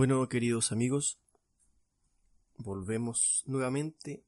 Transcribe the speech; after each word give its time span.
Bueno, 0.00 0.26
queridos 0.30 0.72
amigos, 0.72 1.18
volvemos 2.56 3.42
nuevamente 3.44 4.24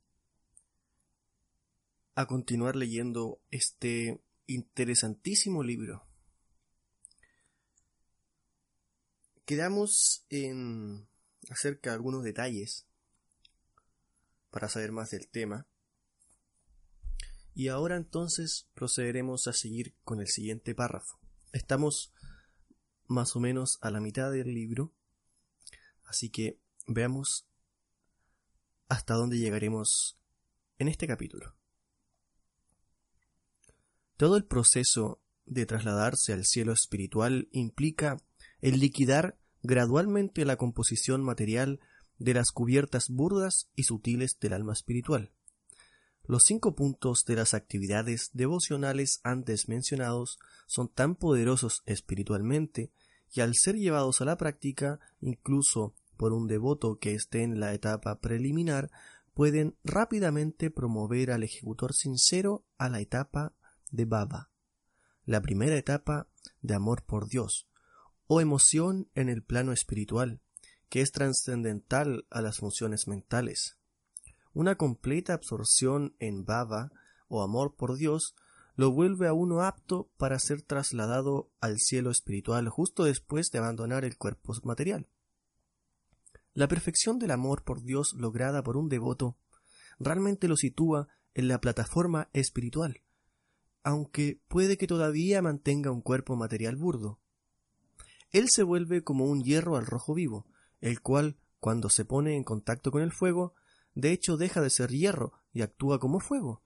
a 2.14 2.26
continuar 2.26 2.76
leyendo 2.76 3.40
este 3.50 4.22
interesantísimo 4.46 5.62
libro. 5.62 6.06
Quedamos 9.46 10.26
en 10.28 11.08
acerca 11.48 11.88
de 11.88 11.96
algunos 11.96 12.23
detalles 12.23 12.86
para 14.50 14.68
saber 14.68 14.92
más 14.92 15.09
del 15.12 15.26
tema. 15.26 15.66
Y 17.54 17.68
ahora 17.68 17.96
entonces 17.96 18.68
procederemos 18.74 19.48
a 19.48 19.54
seguir 19.54 19.95
con 20.04 20.20
el 20.20 20.28
siguiente 20.28 20.74
párrafo. 20.74 21.18
Estamos 21.54 22.12
más 23.06 23.34
o 23.36 23.40
menos 23.40 23.78
a 23.80 23.90
la 23.90 24.00
mitad 24.00 24.30
del 24.30 24.52
libro 24.52 24.92
Así 26.12 26.29
que 26.29 26.59
veamos 26.87 27.46
hasta 28.87 29.15
dónde 29.15 29.38
llegaremos 29.38 30.19
en 30.77 30.88
este 30.88 31.07
capítulo. 31.07 31.54
Todo 34.19 34.37
el 34.37 34.45
proceso 34.45 35.23
de 35.46 35.65
trasladarse 35.65 36.35
al 36.35 36.45
cielo 36.45 36.74
espiritual 36.74 37.49
implica 37.51 38.19
el 38.60 38.79
liquidar 38.79 39.38
gradualmente 39.63 40.45
la 40.45 40.57
composición 40.57 41.23
material 41.23 41.80
de 42.19 42.35
las 42.35 42.52
cubiertas 42.52 43.09
burdas 43.09 43.71
y 43.74 43.85
sutiles 43.85 44.38
del 44.38 44.52
alma 44.52 44.74
espiritual. 44.74 45.32
Los 46.24 46.45
cinco 46.45 46.74
puntos 46.74 47.24
de 47.24 47.37
las 47.37 47.54
actividades 47.54 48.29
devocionales 48.35 49.21
antes 49.24 49.66
mencionados 49.66 50.38
son 50.66 50.88
tan 50.88 51.16
poderosos 51.16 51.82
espiritualmente 51.87 52.93
y 53.32 53.41
al 53.41 53.54
ser 53.54 53.76
llevados 53.76 54.21
a 54.21 54.26
la 54.26 54.37
práctica, 54.37 55.01
incluso 55.23 55.95
por 56.23 56.34
un 56.34 56.46
devoto 56.46 57.01
que 57.01 57.16
esté 57.16 57.42
en 57.42 57.59
la 57.59 57.74
etapa 57.74 58.20
preliminar 58.20 58.92
pueden 59.34 59.76
rápidamente 59.82 60.70
promover 60.70 61.32
al 61.32 61.42
ejecutor 61.42 61.95
sincero 61.95 62.64
a 62.79 62.88
la 62.88 63.01
etapa 63.01 63.54
de 63.90 64.04
baba, 64.04 64.48
la 65.25 65.41
primera 65.41 65.76
etapa 65.76 66.28
de 66.60 66.75
amor 66.75 67.03
por 67.03 67.26
Dios, 67.26 67.66
o 68.28 68.41
emoción 68.41 69.10
en 69.16 69.28
el 69.28 69.42
plano 69.42 69.72
espiritual, 69.72 70.41
que 70.88 71.00
es 71.00 71.10
trascendental 71.10 72.25
a 72.31 72.41
las 72.41 72.59
funciones 72.59 73.09
mentales. 73.09 73.76
Una 74.54 74.76
completa 74.76 75.34
absorción 75.34 76.14
en 76.20 76.44
baba 76.44 76.92
o 77.26 77.42
amor 77.42 77.75
por 77.75 77.97
Dios 77.97 78.36
lo 78.76 78.92
vuelve 78.92 79.26
a 79.26 79.32
uno 79.32 79.62
apto 79.62 80.09
para 80.19 80.38
ser 80.38 80.62
trasladado 80.62 81.50
al 81.60 81.81
cielo 81.81 82.12
espiritual 82.12 82.69
justo 82.69 83.03
después 83.03 83.50
de 83.50 83.59
abandonar 83.59 84.04
el 84.04 84.16
cuerpo 84.16 84.54
material. 84.62 85.09
La 86.54 86.69
perfección 86.69 87.19
del 87.19 87.31
amor 87.31 87.64
por 87.64 87.82
Dios 87.82 88.12
lograda 88.14 88.62
por 88.62 88.76
un 88.76 88.91
devoto 88.91 89.38
realmente 89.98 90.48
lo 90.48 90.56
sitúa 90.56 91.08
en 91.32 91.48
la 91.48 91.60
plataforma 91.60 92.28
espiritual, 92.34 93.02
aunque 93.82 94.38
puede 94.48 94.76
que 94.76 94.86
todavía 94.86 95.41
mantenga 95.41 95.91
un 95.91 96.02
cuerpo 96.02 96.36
material 96.36 96.76
burdo. 96.76 97.20
Él 98.30 98.48
se 98.50 98.62
vuelve 98.62 99.02
como 99.02 99.24
un 99.24 99.42
hierro 99.42 99.76
al 99.76 99.86
rojo 99.86 100.12
vivo, 100.12 100.46
el 100.82 101.00
cual, 101.00 101.38
cuando 101.58 101.88
se 101.88 102.04
pone 102.04 102.36
en 102.36 102.44
contacto 102.44 102.91
con 102.91 103.02
el 103.02 103.12
fuego, 103.12 103.54
de 103.94 104.12
hecho 104.12 104.36
deja 104.36 104.60
de 104.60 104.68
ser 104.68 104.91
hierro 104.91 105.32
y 105.54 105.62
actúa 105.62 105.98
como 105.98 106.20
fuego. 106.20 106.62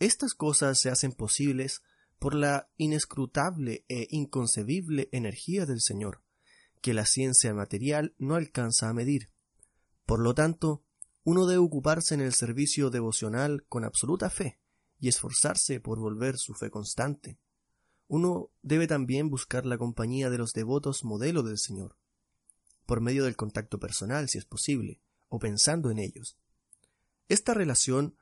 Estas 0.00 0.34
cosas 0.34 0.80
se 0.80 0.90
hacen 0.90 1.12
posibles 1.12 1.82
por 2.18 2.34
la 2.34 2.70
inescrutable 2.76 3.84
e 3.88 4.08
inconcebible 4.10 5.08
energía 5.12 5.64
del 5.64 5.80
Señor 5.80 6.25
que 6.80 6.94
la 6.94 7.06
ciencia 7.06 7.52
material 7.54 8.14
no 8.18 8.34
alcanza 8.34 8.88
a 8.88 8.94
medir. 8.94 9.30
Por 10.04 10.20
lo 10.20 10.34
tanto, 10.34 10.82
uno 11.24 11.46
debe 11.46 11.58
ocuparse 11.58 12.14
en 12.14 12.20
el 12.20 12.32
servicio 12.32 12.90
devocional 12.90 13.64
con 13.68 13.84
absoluta 13.84 14.30
fe 14.30 14.60
y 15.00 15.08
esforzarse 15.08 15.80
por 15.80 15.98
volver 15.98 16.36
su 16.38 16.54
fe 16.54 16.70
constante. 16.70 17.38
Uno 18.08 18.50
debe 18.62 18.86
también 18.86 19.28
buscar 19.28 19.66
la 19.66 19.78
compañía 19.78 20.30
de 20.30 20.38
los 20.38 20.52
devotos 20.52 21.04
modelo 21.04 21.42
del 21.42 21.58
Señor, 21.58 21.96
por 22.86 23.00
medio 23.00 23.24
del 23.24 23.34
contacto 23.34 23.80
personal, 23.80 24.28
si 24.28 24.38
es 24.38 24.44
posible, 24.44 25.00
o 25.28 25.40
pensando 25.40 25.90
en 25.90 25.98
ellos. 25.98 26.38
Esta 27.28 27.52
relación 27.52 28.16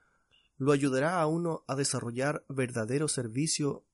lo 0.56 0.72
ayudará 0.72 1.20
a 1.20 1.26
uno 1.26 1.64
a 1.68 1.76
desarrollar 1.76 2.46
verdadero 2.48 3.08
servicio 3.08 3.84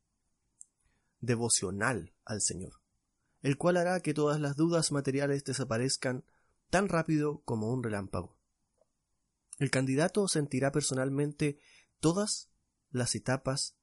devocional 1.20 2.14
al 2.24 2.40
Señor 2.40 2.79
el 3.42 3.56
cual 3.56 3.76
hará 3.76 4.00
que 4.00 4.14
todas 4.14 4.40
las 4.40 4.56
dudas 4.56 4.92
materiales 4.92 5.44
desaparezcan 5.44 6.24
tan 6.68 6.88
rápido 6.88 7.42
como 7.44 7.72
un 7.72 7.82
relámpago. 7.82 8.36
El 9.58 9.70
candidato 9.70 10.26
sentirá 10.28 10.72
personalmente 10.72 11.58
todas 12.00 12.50
las 12.90 13.14
etapas 13.14 13.76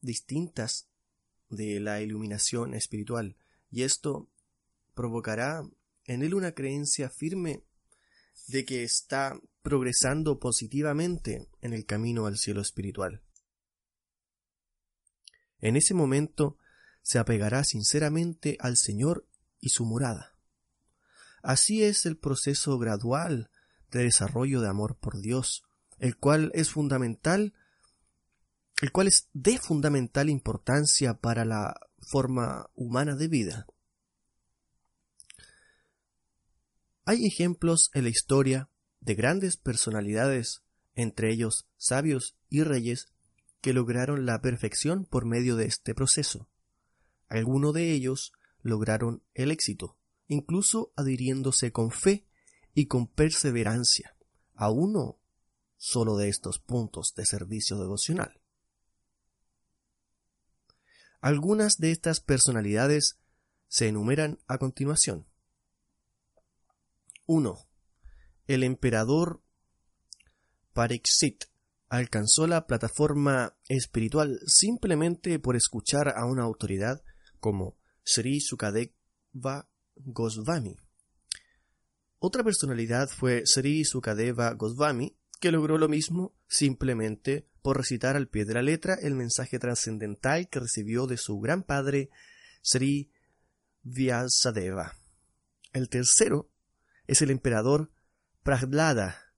distintas 0.00 0.88
de 1.48 1.80
la 1.80 2.00
iluminación 2.00 2.74
espiritual, 2.74 3.36
y 3.70 3.82
esto 3.82 4.28
provocará 4.94 5.62
en 6.04 6.22
él 6.22 6.34
una 6.34 6.52
creencia 6.52 7.10
firme 7.10 7.64
de 8.48 8.64
que 8.64 8.82
está 8.82 9.38
progresando 9.62 10.38
positivamente 10.38 11.48
en 11.60 11.72
el 11.72 11.84
camino 11.84 12.26
al 12.26 12.36
cielo 12.36 12.60
espiritual. 12.60 13.22
En 15.60 15.76
ese 15.76 15.94
momento 15.94 16.56
se 17.02 17.18
apegará 17.18 17.64
sinceramente 17.64 18.56
al 18.60 18.76
Señor 18.76 19.26
y 19.60 19.70
su 19.70 19.84
morada. 19.84 20.34
Así 21.42 21.82
es 21.82 22.06
el 22.06 22.16
proceso 22.16 22.78
gradual 22.78 23.50
de 23.90 24.04
desarrollo 24.04 24.60
de 24.60 24.68
amor 24.68 24.96
por 24.96 25.20
Dios, 25.20 25.64
el 25.98 26.16
cual 26.16 26.50
es 26.54 26.70
fundamental, 26.70 27.54
el 28.82 28.92
cual 28.92 29.08
es 29.08 29.28
de 29.32 29.58
fundamental 29.58 30.28
importancia 30.30 31.14
para 31.14 31.44
la 31.44 31.74
forma 31.98 32.70
humana 32.74 33.14
de 33.16 33.28
vida. 33.28 33.66
Hay 37.04 37.26
ejemplos 37.26 37.90
en 37.94 38.04
la 38.04 38.10
historia 38.10 38.68
de 39.00 39.14
grandes 39.14 39.56
personalidades, 39.56 40.62
entre 40.94 41.32
ellos 41.32 41.66
sabios 41.76 42.36
y 42.48 42.62
reyes, 42.62 43.08
que 43.60 43.72
lograron 43.72 44.26
la 44.26 44.40
perfección 44.40 45.04
por 45.04 45.26
medio 45.26 45.56
de 45.56 45.66
este 45.66 45.94
proceso. 45.94 46.48
Algunos 47.30 47.72
de 47.72 47.92
ellos 47.92 48.32
lograron 48.60 49.22
el 49.34 49.52
éxito, 49.52 49.96
incluso 50.26 50.92
adhiriéndose 50.96 51.70
con 51.72 51.92
fe 51.92 52.26
y 52.74 52.86
con 52.86 53.06
perseverancia 53.06 54.16
a 54.54 54.70
uno 54.70 55.18
solo 55.76 56.16
de 56.16 56.28
estos 56.28 56.58
puntos 56.58 57.14
de 57.14 57.24
servicio 57.24 57.78
devocional. 57.78 58.42
Algunas 61.20 61.78
de 61.78 61.92
estas 61.92 62.20
personalidades 62.20 63.18
se 63.68 63.86
enumeran 63.86 64.40
a 64.48 64.58
continuación. 64.58 65.26
1. 67.26 67.58
El 68.48 68.64
emperador 68.64 69.40
Parexit 70.72 71.44
alcanzó 71.88 72.48
la 72.48 72.66
plataforma 72.66 73.56
espiritual 73.68 74.40
simplemente 74.46 75.38
por 75.38 75.54
escuchar 75.54 76.08
a 76.16 76.24
una 76.24 76.42
autoridad 76.42 77.04
como 77.40 77.76
Sri 78.04 78.40
Sukadeva 78.40 79.68
Goswami. 79.96 80.76
Otra 82.18 82.44
personalidad 82.44 83.08
fue 83.08 83.42
Sri 83.46 83.84
Sukadeva 83.84 84.52
Goswami, 84.52 85.16
que 85.40 85.50
logró 85.50 85.78
lo 85.78 85.88
mismo 85.88 86.34
simplemente 86.48 87.46
por 87.62 87.78
recitar 87.78 88.16
al 88.16 88.28
pie 88.28 88.44
de 88.44 88.54
la 88.54 88.62
letra 88.62 88.94
el 89.00 89.14
mensaje 89.14 89.58
trascendental 89.58 90.48
que 90.48 90.60
recibió 90.60 91.06
de 91.06 91.16
su 91.16 91.38
gran 91.40 91.62
padre 91.62 92.10
Sri 92.62 93.10
Vyasadeva. 93.82 94.96
El 95.72 95.88
tercero 95.88 96.50
es 97.06 97.22
el 97.22 97.30
emperador 97.30 97.90
Prahlada. 98.42 99.32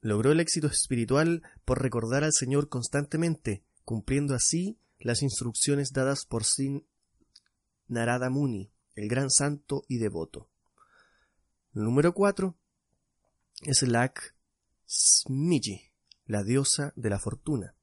Logró 0.00 0.32
el 0.32 0.40
éxito 0.40 0.66
espiritual 0.66 1.42
por 1.64 1.80
recordar 1.80 2.24
al 2.24 2.32
Señor 2.32 2.68
constantemente, 2.68 3.64
cumpliendo 3.84 4.34
así 4.34 4.78
las 4.98 5.22
instrucciones 5.22 5.92
dadas 5.92 6.26
por 6.26 6.44
Sin 6.44 6.86
Narada 7.88 8.30
Muni, 8.30 8.70
el 8.94 9.08
gran 9.08 9.30
santo 9.30 9.84
y 9.88 9.98
devoto. 9.98 10.50
Número 11.72 12.14
4 12.14 12.56
es 13.62 13.82
Lak 13.82 14.34
Smiji, 14.86 15.90
la 16.26 16.42
diosa 16.42 16.92
de 16.96 17.10
la 17.10 17.18
fortuna. 17.18 17.74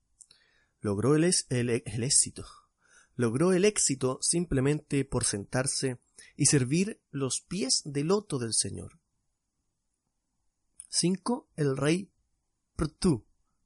Logró 0.79 1.15
el, 1.15 1.31
el 1.49 2.03
éxito. 2.03 2.45
Logró 3.15 3.53
el 3.53 3.65
éxito 3.65 4.19
simplemente 4.21 5.05
por 5.05 5.25
sentarse 5.25 5.99
y 6.35 6.45
servir 6.45 7.01
los 7.11 7.41
pies 7.41 7.81
de 7.85 8.03
loto 8.03 8.39
del 8.39 8.53
Señor. 8.53 8.99
5. 10.89 11.49
El 11.55 11.77
rey 11.77 12.11
Prtu 12.75 13.25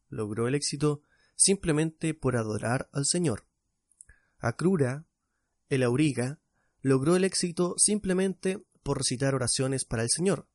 logró 0.10 0.48
el 0.48 0.56
éxito 0.56 1.02
simplemente 1.36 2.14
por 2.14 2.36
adorar 2.38 2.90
al 2.92 3.06
Señor. 3.06 3.48
Akrura, 4.40 5.06
el 5.70 5.84
auriga, 5.84 6.40
logró 6.82 7.16
el 7.16 7.24
éxito 7.24 7.76
simplemente 7.78 8.64
por 8.84 9.00
recitar 9.00 9.34
oraciones 9.36 9.86
para 9.86 10.04
el 10.04 10.10
Señor. 10.10 10.48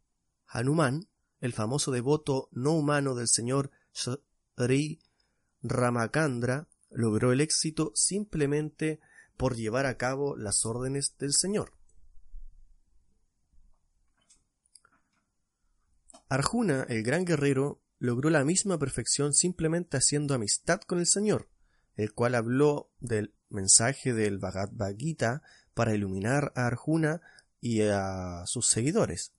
Hanuman, 0.46 1.08
el 1.40 1.52
famoso 1.52 1.90
devoto 1.90 2.48
no 2.52 2.72
humano 2.72 3.14
del 3.14 3.28
Señor 3.28 3.70
Sri 3.92 5.00
Ramakandra, 5.62 6.68
logró 6.90 7.32
el 7.32 7.40
éxito 7.40 7.92
simplemente 7.94 9.00
por 9.36 9.56
llevar 9.56 9.86
a 9.86 9.96
cabo 9.96 10.36
las 10.36 10.64
órdenes 10.64 11.16
del 11.18 11.32
Señor. 11.32 11.72
Arjuna, 16.28 16.84
el 16.88 17.02
gran 17.02 17.24
guerrero, 17.24 17.82
logró 17.98 18.30
la 18.30 18.44
misma 18.44 18.78
perfección 18.78 19.32
simplemente 19.32 19.96
haciendo 19.96 20.34
amistad 20.34 20.80
con 20.82 21.00
el 21.00 21.06
Señor, 21.06 21.48
el 21.96 22.12
cual 22.12 22.34
habló 22.34 22.92
del 23.00 23.34
mensaje 23.50 24.12
del 24.12 24.38
Bhagavad 24.38 24.96
Gita 24.96 25.42
para 25.74 25.94
iluminar 25.94 26.52
a 26.56 26.66
Arjuna 26.66 27.20
y 27.60 27.82
a 27.82 28.44
sus 28.46 28.66
seguidores. 28.66 29.32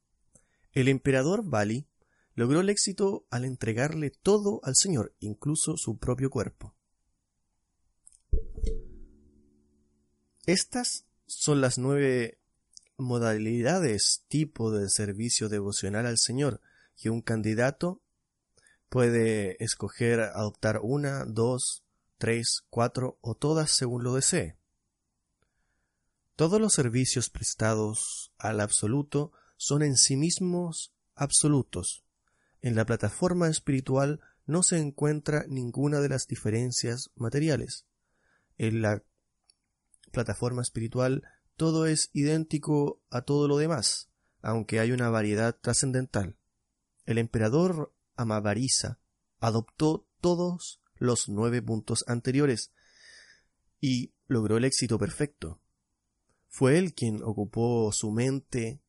El 0.74 0.88
emperador 0.88 1.44
Bali 1.44 1.88
logró 2.36 2.62
el 2.62 2.69
éxito 2.69 3.25
al 3.30 3.46
entregarle 3.46 4.10
todo 4.10 4.62
al 4.63 4.75
Señor, 4.75 5.13
incluso 5.19 5.78
su 5.78 5.98
propio 5.98 6.30
cuerpo. 6.30 6.75
Estas 10.46 11.06
son 11.25 11.62
las 11.62 11.78
nueve 11.78 12.40
modalidades 12.98 14.25
tipo 14.28 14.72
de 14.72 14.90
servicio 14.90 15.50
devocional 15.50 16.06
al 16.06 16.18
Señor 16.18 16.62
que 16.96 17.10
un 17.10 17.22
candidato 17.22 18.02
puede 18.90 19.62
escoger 19.64 20.19
adoptar 20.19 20.80
una, 20.84 21.25
dos, 21.25 21.84
tres, 22.21 22.65
cuatro 22.69 23.18
o 23.21 23.33
todas 23.33 23.71
según 23.71 24.03
lo 24.03 24.13
desee. 24.13 24.56
Todos 26.35 26.62
los 26.62 26.71
servicios 26.71 27.31
prestados 27.31 28.31
al 28.38 28.59
absoluto 28.59 29.31
son 29.57 29.81
en 29.81 29.97
sí 29.97 30.18
mismos 30.18 30.94
absolutos. 31.15 32.03
En 32.62 32.75
la 32.75 32.85
plataforma 32.85 33.50
espiritual 33.50 34.21
no 34.45 34.62
se 34.62 34.77
encuentra 34.77 35.45
ninguna 35.47 36.00
de 36.00 36.09
las 36.09 36.27
diferencias 36.27 37.09
materiales. 37.15 37.88
En 38.59 38.83
la 38.83 39.03
plataforma 40.12 40.62
espiritual 40.62 41.23
todo 41.56 41.88
es 41.88 42.12
idéntico 42.13 43.01
a 43.09 43.23
todo 43.23 43.47
lo 43.47 43.57
demás, 43.57 44.12
aunque 44.44 44.79
hay 44.79 44.91
una 44.91 45.09
variedad 45.09 45.57
trascendental. 45.59 46.38
El 47.06 47.18
emperador 47.18 47.95
Amavarisa 48.15 49.00
adoptó 49.39 50.06
todos 50.19 50.81
los 51.01 51.30
nueve 51.30 51.63
puntos 51.63 52.06
anteriores 52.07 52.71
y 53.80 54.13
logró 54.27 54.57
el 54.57 54.65
éxito 54.65 55.00
perfecto. 55.00 55.59
Fue 56.48 56.77
él 56.77 56.94
quien 56.94 57.24
ocupó 57.24 57.92
su 57.92 58.12
mente 58.12 58.80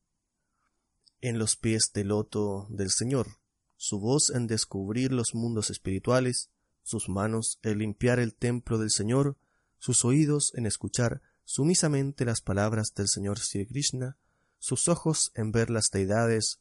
en 1.21 1.39
los 1.39 1.55
pies 1.55 1.89
del 1.91 2.09
loto 2.09 2.67
del 2.69 2.91
Señor, 2.91 3.39
su 3.77 3.99
voz 3.99 4.29
en 4.29 4.45
descubrir 4.45 5.11
los 5.11 5.33
mundos 5.33 5.71
espirituales, 5.71 6.51
sus 6.83 7.09
manos 7.09 7.59
en 7.63 7.79
limpiar 7.79 8.19
el 8.19 8.35
templo 8.35 8.77
del 8.77 8.91
Señor, 8.91 9.35
sus 9.79 10.05
oídos 10.05 10.53
en 10.53 10.67
escuchar 10.67 11.23
sumisamente 11.45 12.25
las 12.25 12.41
palabras 12.41 12.93
del 12.93 13.07
Señor 13.07 13.39
Sri 13.39 13.65
Krishna, 13.65 14.17
sus 14.59 14.87
ojos 14.87 15.31
en 15.33 15.51
ver 15.51 15.71
las 15.71 15.89
deidades 15.89 16.59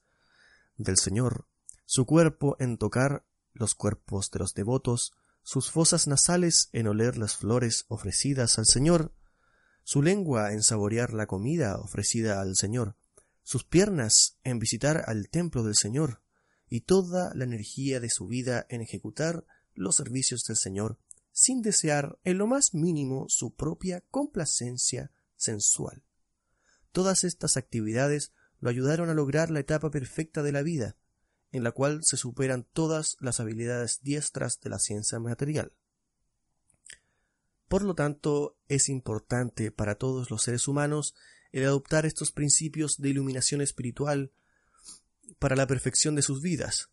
del 0.79 0.97
Señor, 0.97 1.47
su 1.85 2.07
cuerpo 2.07 2.57
en 2.59 2.79
tocar 2.79 3.27
los 3.53 3.75
cuerpos 3.75 4.31
de 4.31 4.39
los 4.39 4.55
devotos, 4.55 5.13
sus 5.43 5.71
fosas 5.71 6.07
nasales 6.07 6.69
en 6.73 6.87
oler 6.87 7.17
las 7.17 7.37
flores 7.37 7.85
ofrecidas 7.89 8.59
al 8.59 8.67
Señor, 8.67 9.15
su 9.85 10.03
lengua 10.03 10.53
en 10.53 10.63
saborear 10.63 11.13
la 11.13 11.27
comida 11.27 11.79
ofrecida 11.79 12.41
al 12.41 12.57
Señor, 12.57 12.97
sus 13.43 13.65
piernas 13.65 14.39
en 14.45 14.59
visitar 14.59 15.05
al 15.07 15.29
templo 15.29 15.65
del 15.65 15.75
Señor, 15.75 16.23
y 16.69 16.83
toda 16.83 17.35
la 17.35 17.45
energía 17.45 18.01
de 18.01 18.09
su 18.09 18.27
vida 18.27 18.67
en 18.71 18.81
ejecutar 18.81 19.45
los 19.75 19.97
servicios 19.97 20.45
del 20.45 20.57
Señor, 20.57 20.99
sin 21.33 21.61
desear 21.61 22.19
en 22.25 22.39
lo 22.39 22.47
más 22.47 22.73
mínimo 22.73 23.27
su 23.29 23.55
propia 23.55 24.03
complacencia 24.11 25.11
sensual. 25.37 26.03
Todas 26.93 27.25
estas 27.25 27.57
actividades 27.57 28.33
lo 28.61 28.71
ayudaron 28.71 29.11
a 29.11 29.15
lograr 29.15 29.51
la 29.51 29.61
etapa 29.61 29.91
perfecta 29.91 30.43
de 30.43 30.53
la 30.53 30.63
vida, 30.63 30.97
en 31.53 31.63
la 31.63 31.73
cual 31.73 32.01
se 32.03 32.17
superan 32.17 32.67
todas 32.73 33.17
las 33.21 33.39
habilidades 33.39 34.01
diestras 34.03 34.61
de 34.61 34.71
la 34.71 34.79
ciencia 34.79 35.21
material. 35.21 35.73
Por 37.69 37.83
lo 37.83 37.95
tanto, 37.95 38.59
es 38.69 38.89
importante 38.89 39.71
para 39.71 39.95
todos 39.95 40.31
los 40.31 40.43
seres 40.43 40.67
humanos 40.69 41.15
el 41.53 41.65
adoptar 41.65 42.07
estos 42.07 42.33
principios 42.33 42.97
de 42.99 43.11
iluminación 43.11 43.61
espiritual 43.61 44.33
para 45.39 45.57
la 45.57 45.67
perfección 45.67 46.15
de 46.15 46.23
sus 46.23 46.43
vidas. 46.43 46.91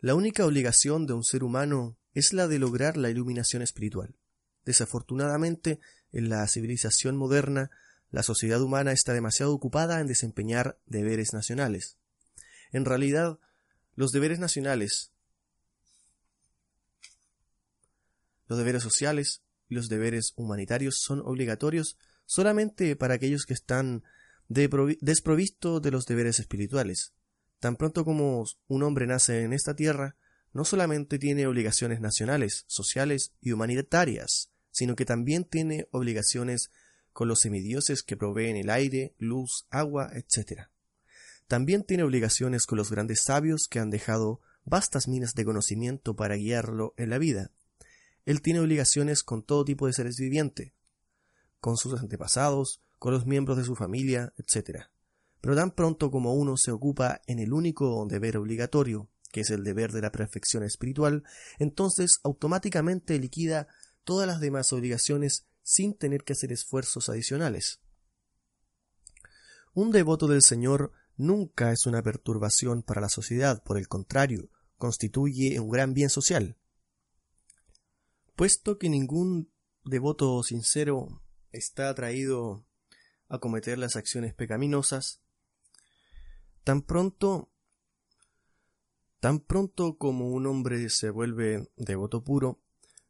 La 0.00 0.14
única 0.14 0.46
obligación 0.46 1.06
de 1.06 1.14
un 1.14 1.24
ser 1.24 1.44
humano 1.44 1.98
es 2.14 2.32
la 2.32 2.48
de 2.48 2.58
lograr 2.58 2.96
la 2.96 3.10
iluminación 3.10 3.62
espiritual. 3.62 4.14
Desafortunadamente, 4.64 5.80
en 6.12 6.28
la 6.28 6.46
civilización 6.48 7.16
moderna, 7.16 7.70
la 8.10 8.22
sociedad 8.22 8.60
humana 8.60 8.92
está 8.92 9.12
demasiado 9.12 9.52
ocupada 9.54 10.00
en 10.00 10.06
desempeñar 10.06 10.78
deberes 10.86 11.32
nacionales. 11.32 11.98
En 12.72 12.84
realidad, 12.84 13.38
los 13.94 14.12
deberes 14.12 14.38
nacionales, 14.38 15.12
los 18.46 18.58
deberes 18.58 18.82
sociales 18.82 19.42
y 19.68 19.74
los 19.74 19.88
deberes 19.88 20.32
humanitarios 20.36 20.98
son 21.00 21.20
obligatorios 21.20 21.96
solamente 22.26 22.96
para 22.96 23.14
aquellos 23.14 23.44
que 23.46 23.54
están 23.54 24.02
desprovistos 24.48 25.80
de 25.80 25.90
los 25.90 26.06
deberes 26.06 26.40
espirituales. 26.40 27.12
Tan 27.60 27.76
pronto 27.76 28.04
como 28.04 28.44
un 28.66 28.82
hombre 28.82 29.06
nace 29.06 29.42
en 29.42 29.52
esta 29.52 29.76
tierra, 29.76 30.16
no 30.52 30.64
solamente 30.64 31.18
tiene 31.18 31.46
obligaciones 31.46 32.00
nacionales, 32.00 32.64
sociales 32.66 33.32
y 33.40 33.52
humanitarias, 33.52 34.50
sino 34.72 34.96
que 34.96 35.04
también 35.04 35.44
tiene 35.44 35.86
obligaciones 35.92 36.70
con 37.12 37.28
los 37.28 37.40
semidioses 37.40 38.02
que 38.02 38.16
proveen 38.16 38.56
el 38.56 38.70
aire, 38.70 39.14
luz, 39.18 39.66
agua, 39.70 40.10
etc. 40.14 40.70
También 41.50 41.82
tiene 41.82 42.04
obligaciones 42.04 42.64
con 42.64 42.78
los 42.78 42.92
grandes 42.92 43.22
sabios 43.22 43.66
que 43.68 43.80
han 43.80 43.90
dejado 43.90 44.40
vastas 44.64 45.08
minas 45.08 45.34
de 45.34 45.44
conocimiento 45.44 46.14
para 46.14 46.36
guiarlo 46.36 46.94
en 46.96 47.10
la 47.10 47.18
vida. 47.18 47.50
Él 48.24 48.40
tiene 48.40 48.60
obligaciones 48.60 49.24
con 49.24 49.42
todo 49.42 49.64
tipo 49.64 49.88
de 49.88 49.92
seres 49.92 50.16
vivientes, 50.16 50.70
con 51.58 51.76
sus 51.76 51.98
antepasados, 51.98 52.84
con 53.00 53.12
los 53.12 53.26
miembros 53.26 53.58
de 53.58 53.64
su 53.64 53.74
familia, 53.74 54.32
etc. 54.36 54.84
Pero 55.40 55.56
tan 55.56 55.72
pronto 55.72 56.12
como 56.12 56.34
uno 56.34 56.56
se 56.56 56.70
ocupa 56.70 57.20
en 57.26 57.40
el 57.40 57.52
único 57.52 58.06
deber 58.06 58.36
obligatorio, 58.36 59.08
que 59.32 59.40
es 59.40 59.50
el 59.50 59.64
deber 59.64 59.90
de 59.90 60.02
la 60.02 60.12
perfección 60.12 60.62
espiritual, 60.62 61.24
entonces 61.58 62.20
automáticamente 62.22 63.18
liquida 63.18 63.66
todas 64.04 64.28
las 64.28 64.38
demás 64.38 64.72
obligaciones 64.72 65.46
sin 65.64 65.94
tener 65.94 66.22
que 66.22 66.34
hacer 66.34 66.52
esfuerzos 66.52 67.08
adicionales. 67.08 67.80
Un 69.74 69.90
devoto 69.90 70.28
del 70.28 70.42
Señor 70.42 70.92
nunca 71.20 71.72
es 71.72 71.86
una 71.86 72.02
perturbación 72.02 72.82
para 72.82 73.00
la 73.00 73.08
sociedad, 73.08 73.62
por 73.62 73.78
el 73.78 73.88
contrario, 73.88 74.50
constituye 74.76 75.60
un 75.60 75.70
gran 75.70 75.92
bien 75.94 76.10
social. 76.10 76.56
Puesto 78.34 78.78
que 78.78 78.88
ningún 78.88 79.52
devoto 79.84 80.42
sincero 80.42 81.22
está 81.52 81.90
atraído 81.90 82.64
a 83.28 83.38
cometer 83.38 83.78
las 83.78 83.96
acciones 83.96 84.34
pecaminosas, 84.34 85.20
tan 86.64 86.82
pronto 86.82 87.50
tan 89.20 89.38
pronto 89.38 89.98
como 89.98 90.30
un 90.30 90.46
hombre 90.46 90.88
se 90.88 91.10
vuelve 91.10 91.70
devoto 91.76 92.24
puro, 92.24 92.62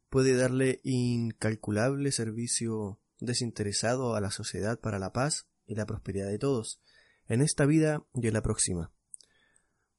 puede 0.09 0.35
darle 0.35 0.81
incalculable 0.83 2.11
servicio 2.11 2.99
desinteresado 3.21 4.15
a 4.15 4.19
la 4.19 4.29
sociedad 4.29 4.77
para 4.77 4.99
la 4.99 5.13
paz 5.13 5.47
y 5.65 5.75
la 5.75 5.85
prosperidad 5.85 6.27
de 6.27 6.37
todos, 6.37 6.81
en 7.31 7.41
esta 7.41 7.65
vida 7.65 8.05
y 8.13 8.27
en 8.27 8.33
la 8.33 8.41
próxima. 8.41 8.91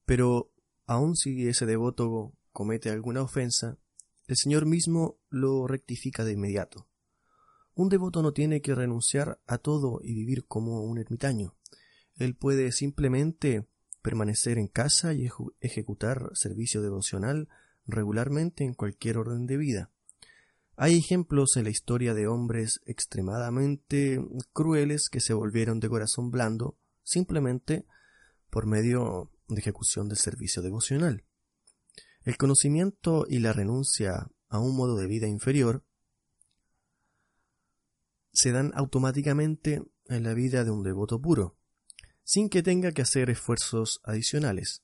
Pero 0.04 0.52
aun 0.84 1.16
si 1.16 1.48
ese 1.48 1.64
devoto 1.64 2.34
comete 2.52 2.90
alguna 2.90 3.22
ofensa, 3.22 3.78
el 4.26 4.36
Señor 4.36 4.66
mismo 4.66 5.18
lo 5.30 5.66
rectifica 5.66 6.24
de 6.24 6.32
inmediato. 6.32 6.88
Un 7.74 7.88
devoto 7.88 8.22
no 8.22 8.32
tiene 8.32 8.60
que 8.60 8.74
renunciar 8.74 9.40
a 9.46 9.56
todo 9.56 10.00
y 10.02 10.12
vivir 10.12 10.44
como 10.44 10.82
un 10.82 10.98
ermitaño. 10.98 11.56
Él 12.16 12.36
puede 12.36 12.70
simplemente 12.70 13.66
permanecer 14.02 14.58
en 14.58 14.68
casa 14.68 15.14
y 15.14 15.26
ejecutar 15.60 16.28
servicio 16.34 16.82
devocional 16.82 17.48
regularmente 17.86 18.64
en 18.64 18.74
cualquier 18.74 19.16
orden 19.16 19.46
de 19.46 19.56
vida. 19.56 19.90
Hay 20.76 20.98
ejemplos 20.98 21.56
en 21.56 21.64
la 21.64 21.70
historia 21.70 22.12
de 22.12 22.26
hombres 22.26 22.80
extremadamente 22.84 24.22
crueles 24.52 25.08
que 25.10 25.20
se 25.20 25.32
volvieron 25.32 25.80
de 25.80 25.88
corazón 25.88 26.30
blando 26.30 26.76
simplemente 27.02 27.87
por 28.50 28.66
medio 28.66 29.30
de 29.49 29.61
ejecución 29.61 30.09
del 30.09 30.18
servicio 30.18 30.62
devocional. 30.62 31.25
El 32.25 32.37
conocimiento 32.37 33.26
y 33.28 33.38
la 33.38 33.52
renuncia 33.52 34.30
a 34.49 34.59
un 34.59 34.76
modo 34.76 34.97
de 34.97 35.06
vida 35.06 35.26
inferior 35.26 35.85
se 38.32 38.52
dan 38.52 38.73
automáticamente 38.75 39.82
en 40.06 40.23
la 40.23 40.35
vida 40.35 40.64
de 40.64 40.71
un 40.71 40.82
devoto 40.82 41.21
puro, 41.21 41.56
sin 42.23 42.49
que 42.49 42.62
tenga 42.62 42.92
que 42.92 43.02
hacer 43.02 43.30
esfuerzos 43.30 44.00
adicionales. 44.04 44.82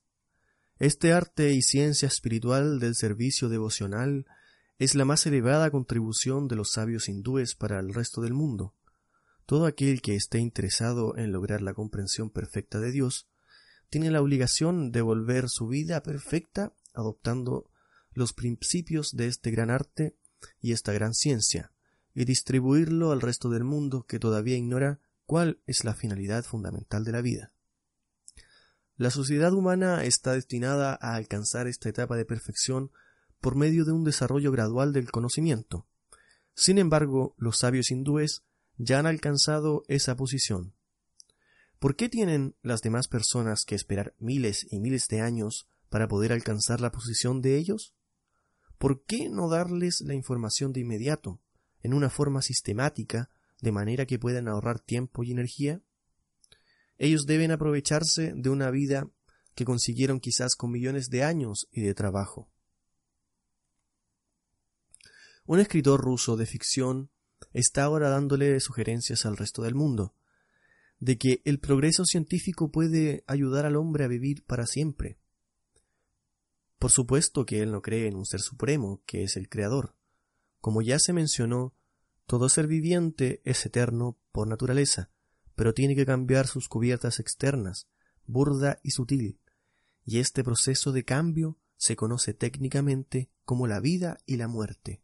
Este 0.78 1.12
arte 1.12 1.52
y 1.52 1.62
ciencia 1.62 2.06
espiritual 2.06 2.78
del 2.78 2.94
servicio 2.94 3.48
devocional 3.48 4.26
es 4.78 4.94
la 4.94 5.04
más 5.04 5.26
elevada 5.26 5.70
contribución 5.70 6.46
de 6.46 6.56
los 6.56 6.72
sabios 6.72 7.08
hindúes 7.08 7.56
para 7.56 7.80
el 7.80 7.92
resto 7.92 8.20
del 8.20 8.32
mundo. 8.32 8.74
Todo 9.48 9.64
aquel 9.64 10.02
que 10.02 10.14
esté 10.14 10.40
interesado 10.40 11.16
en 11.16 11.32
lograr 11.32 11.62
la 11.62 11.72
comprensión 11.72 12.28
perfecta 12.28 12.80
de 12.80 12.92
Dios 12.92 13.30
tiene 13.88 14.10
la 14.10 14.20
obligación 14.20 14.92
de 14.92 15.00
volver 15.00 15.46
su 15.48 15.68
vida 15.68 16.02
perfecta 16.02 16.74
adoptando 16.92 17.70
los 18.12 18.34
principios 18.34 19.16
de 19.16 19.26
este 19.26 19.50
gran 19.50 19.70
arte 19.70 20.14
y 20.60 20.72
esta 20.72 20.92
gran 20.92 21.14
ciencia, 21.14 21.72
y 22.14 22.26
distribuirlo 22.26 23.10
al 23.10 23.22
resto 23.22 23.48
del 23.48 23.64
mundo 23.64 24.04
que 24.06 24.18
todavía 24.18 24.58
ignora 24.58 25.00
cuál 25.24 25.62
es 25.66 25.82
la 25.82 25.94
finalidad 25.94 26.44
fundamental 26.44 27.04
de 27.04 27.12
la 27.12 27.22
vida. 27.22 27.50
La 28.98 29.10
sociedad 29.10 29.54
humana 29.54 30.04
está 30.04 30.34
destinada 30.34 30.98
a 31.00 31.14
alcanzar 31.14 31.68
esta 31.68 31.88
etapa 31.88 32.18
de 32.18 32.26
perfección 32.26 32.90
por 33.40 33.56
medio 33.56 33.86
de 33.86 33.92
un 33.92 34.04
desarrollo 34.04 34.52
gradual 34.52 34.92
del 34.92 35.10
conocimiento. 35.10 35.86
Sin 36.54 36.76
embargo, 36.76 37.34
los 37.38 37.56
sabios 37.56 37.90
hindúes 37.90 38.42
ya 38.78 39.00
han 39.00 39.06
alcanzado 39.06 39.82
esa 39.88 40.16
posición. 40.16 40.74
¿Por 41.78 41.96
qué 41.96 42.08
tienen 42.08 42.56
las 42.62 42.80
demás 42.80 43.08
personas 43.08 43.64
que 43.64 43.74
esperar 43.74 44.14
miles 44.18 44.66
y 44.70 44.80
miles 44.80 45.06
de 45.08 45.20
años 45.20 45.68
para 45.90 46.08
poder 46.08 46.32
alcanzar 46.32 46.80
la 46.80 46.90
posición 46.90 47.40
de 47.42 47.56
ellos? 47.56 47.94
¿Por 48.78 49.04
qué 49.04 49.28
no 49.28 49.48
darles 49.48 50.00
la 50.00 50.14
información 50.14 50.72
de 50.72 50.80
inmediato, 50.80 51.40
en 51.82 51.94
una 51.94 52.10
forma 52.10 52.42
sistemática, 52.42 53.30
de 53.60 53.72
manera 53.72 54.06
que 54.06 54.18
puedan 54.18 54.48
ahorrar 54.48 54.80
tiempo 54.80 55.22
y 55.24 55.32
energía? 55.32 55.82
Ellos 56.96 57.26
deben 57.26 57.50
aprovecharse 57.50 58.32
de 58.34 58.50
una 58.50 58.70
vida 58.70 59.08
que 59.54 59.64
consiguieron 59.64 60.20
quizás 60.20 60.54
con 60.54 60.70
millones 60.70 61.10
de 61.10 61.24
años 61.24 61.68
y 61.72 61.82
de 61.82 61.94
trabajo. 61.94 62.48
Un 65.46 65.60
escritor 65.60 66.00
ruso 66.00 66.36
de 66.36 66.46
ficción 66.46 67.10
está 67.52 67.84
ahora 67.84 68.08
dándole 68.08 68.58
sugerencias 68.60 69.26
al 69.26 69.36
resto 69.36 69.62
del 69.62 69.74
mundo, 69.74 70.14
de 71.00 71.18
que 71.18 71.42
el 71.44 71.60
progreso 71.60 72.04
científico 72.04 72.70
puede 72.70 73.24
ayudar 73.26 73.66
al 73.66 73.76
hombre 73.76 74.04
a 74.04 74.08
vivir 74.08 74.44
para 74.44 74.66
siempre. 74.66 75.18
Por 76.78 76.90
supuesto 76.90 77.44
que 77.44 77.60
él 77.62 77.72
no 77.72 77.82
cree 77.82 78.06
en 78.06 78.16
un 78.16 78.26
ser 78.26 78.40
supremo, 78.40 79.02
que 79.06 79.22
es 79.24 79.36
el 79.36 79.48
Creador. 79.48 79.94
Como 80.60 80.82
ya 80.82 80.98
se 80.98 81.12
mencionó, 81.12 81.74
todo 82.26 82.48
ser 82.48 82.66
viviente 82.66 83.40
es 83.44 83.64
eterno 83.66 84.18
por 84.32 84.48
naturaleza, 84.48 85.10
pero 85.54 85.74
tiene 85.74 85.96
que 85.96 86.06
cambiar 86.06 86.46
sus 86.46 86.68
cubiertas 86.68 87.18
externas, 87.20 87.88
burda 88.26 88.78
y 88.82 88.90
sutil, 88.90 89.40
y 90.04 90.18
este 90.18 90.44
proceso 90.44 90.92
de 90.92 91.04
cambio 91.04 91.58
se 91.76 91.96
conoce 91.96 92.34
técnicamente 92.34 93.30
como 93.44 93.66
la 93.66 93.80
vida 93.80 94.18
y 94.26 94.36
la 94.36 94.46
muerte. 94.46 95.02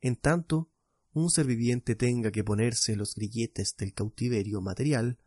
En 0.00 0.16
tanto, 0.16 0.68
un 1.14 1.30
ser 1.30 1.46
viviente 1.46 1.94
tenga 1.94 2.30
que 2.30 2.44
ponerse 2.44 2.96
los 2.96 3.14
grilletes 3.14 3.76
del 3.76 3.94
cautiverio 3.94 4.60
material, 4.60 5.18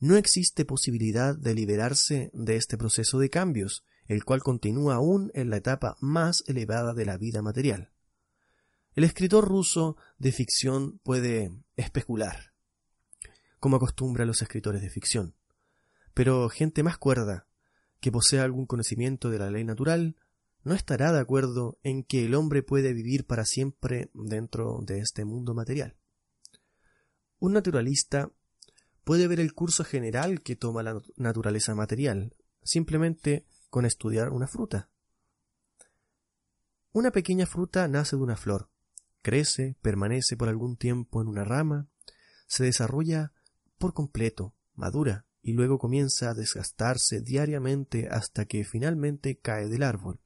no 0.00 0.16
existe 0.16 0.64
posibilidad 0.64 1.36
de 1.36 1.54
liberarse 1.54 2.30
de 2.32 2.56
este 2.56 2.78
proceso 2.78 3.18
de 3.18 3.28
cambios, 3.28 3.84
el 4.06 4.24
cual 4.24 4.42
continúa 4.42 4.94
aún 4.96 5.30
en 5.34 5.50
la 5.50 5.58
etapa 5.58 5.96
más 6.00 6.42
elevada 6.46 6.94
de 6.94 7.04
la 7.04 7.18
vida 7.18 7.42
material. 7.42 7.92
El 8.94 9.04
escritor 9.04 9.46
ruso 9.46 9.96
de 10.18 10.32
ficción 10.32 10.98
puede 11.04 11.52
especular, 11.76 12.52
como 13.60 13.76
acostumbra 13.76 14.24
los 14.24 14.42
escritores 14.42 14.80
de 14.80 14.90
ficción, 14.90 15.36
pero 16.14 16.48
gente 16.48 16.82
más 16.82 16.96
cuerda, 16.96 17.46
que 18.00 18.10
posea 18.10 18.42
algún 18.42 18.64
conocimiento 18.64 19.28
de 19.28 19.38
la 19.38 19.50
ley 19.50 19.64
natural, 19.64 20.16
no 20.62 20.74
estará 20.74 21.12
de 21.12 21.20
acuerdo 21.20 21.78
en 21.82 22.04
que 22.04 22.24
el 22.24 22.34
hombre 22.34 22.62
puede 22.62 22.92
vivir 22.92 23.26
para 23.26 23.44
siempre 23.44 24.10
dentro 24.14 24.80
de 24.82 24.98
este 24.98 25.24
mundo 25.24 25.54
material. 25.54 25.96
Un 27.38 27.54
naturalista 27.54 28.30
puede 29.04 29.26
ver 29.26 29.40
el 29.40 29.54
curso 29.54 29.84
general 29.84 30.42
que 30.42 30.56
toma 30.56 30.82
la 30.82 31.00
naturaleza 31.16 31.74
material, 31.74 32.36
simplemente 32.62 33.46
con 33.70 33.86
estudiar 33.86 34.30
una 34.30 34.46
fruta. 34.46 34.90
Una 36.92 37.10
pequeña 37.10 37.46
fruta 37.46 37.88
nace 37.88 38.16
de 38.16 38.22
una 38.22 38.36
flor, 38.36 38.68
crece, 39.22 39.76
permanece 39.80 40.36
por 40.36 40.48
algún 40.48 40.76
tiempo 40.76 41.22
en 41.22 41.28
una 41.28 41.44
rama, 41.44 41.88
se 42.46 42.64
desarrolla 42.64 43.32
por 43.78 43.94
completo, 43.94 44.54
madura, 44.74 45.24
y 45.40 45.54
luego 45.54 45.78
comienza 45.78 46.30
a 46.30 46.34
desgastarse 46.34 47.22
diariamente 47.22 48.08
hasta 48.10 48.44
que 48.44 48.64
finalmente 48.64 49.38
cae 49.38 49.68
del 49.68 49.84
árbol 49.84 50.20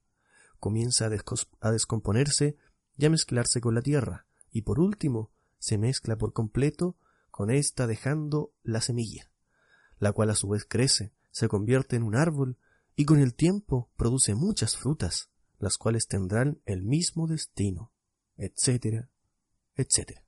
comienza 0.59 1.05
a, 1.05 1.71
descomponerse 1.71 2.57
y 2.97 3.05
a 3.05 3.09
mezclarse 3.09 3.61
con 3.61 3.75
la 3.75 3.81
tierra, 3.81 4.25
y 4.51 4.61
por 4.61 4.79
último 4.79 5.31
se 5.59 5.77
mezcla 5.77 6.17
por 6.17 6.33
completo 6.33 6.97
con 7.31 7.51
ésta 7.51 7.87
dejando 7.87 8.53
la 8.63 8.81
semilla, 8.81 9.29
la 9.99 10.11
cual 10.11 10.29
a 10.29 10.35
su 10.35 10.47
vez 10.47 10.65
crece, 10.65 11.13
se 11.31 11.47
convierte 11.47 11.95
en 11.95 12.03
un 12.03 12.15
árbol 12.15 12.57
y 12.95 13.05
con 13.05 13.19
el 13.19 13.33
tiempo 13.33 13.89
produce 13.97 14.35
muchas 14.35 14.77
frutas, 14.77 15.29
las 15.59 15.77
cuales 15.77 16.07
tendrán 16.07 16.61
el 16.65 16.81
mismo 16.83 17.27
destino, 17.27 17.91
etcétera, 18.37 19.09
etcétera. 19.75 20.23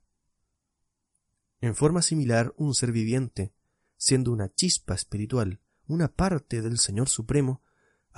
En 1.60 1.74
forma 1.74 2.02
similar, 2.02 2.54
un 2.56 2.74
ser 2.74 2.92
viviente, 2.92 3.52
siendo 3.96 4.30
una 4.30 4.52
chispa 4.52 4.94
espiritual, 4.94 5.60
una 5.86 6.08
parte 6.08 6.62
del 6.62 6.78
Señor 6.78 7.08
Supremo, 7.08 7.62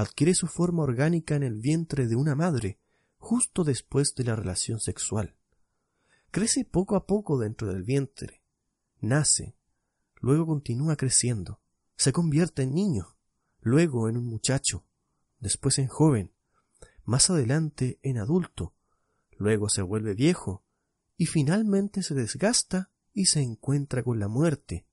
adquiere 0.01 0.35
su 0.35 0.47
forma 0.47 0.83
orgánica 0.83 1.37
en 1.37 1.43
el 1.43 1.61
vientre 1.61 2.07
de 2.07 2.17
una 2.17 2.35
madre, 2.35 2.79
justo 3.19 3.65
después 3.65 4.15
de 4.15 4.25
la 4.25 4.35
relación 4.35 4.81
sexual. 4.81 5.37
Crece 6.31 6.65
poco 6.65 6.97
a 6.97 7.07
poco 7.07 7.39
dentro 7.39 7.69
del 7.69 7.83
vientre, 7.83 8.43
nace, 9.01 9.57
luego 10.17 10.47
continúa 10.47 10.97
creciendo, 10.97 11.61
se 11.97 12.13
convierte 12.13 12.63
en 12.63 12.75
niño, 12.75 13.17
luego 13.61 14.09
en 14.09 14.17
un 14.17 14.27
muchacho, 14.27 14.87
después 15.39 15.79
en 15.79 15.89
joven, 15.89 16.33
más 17.05 17.29
adelante 17.29 17.99
en 18.03 18.19
adulto, 18.19 18.75
luego 19.37 19.69
se 19.69 19.83
vuelve 19.83 20.15
viejo, 20.15 20.65
y 21.19 21.27
finalmente 21.27 22.03
se 22.03 22.15
desgasta 22.15 22.91
y 23.13 23.27
se 23.27 23.43
encuentra 23.43 24.03
con 24.03 24.19
la 24.19 24.29
muerte, 24.29 24.87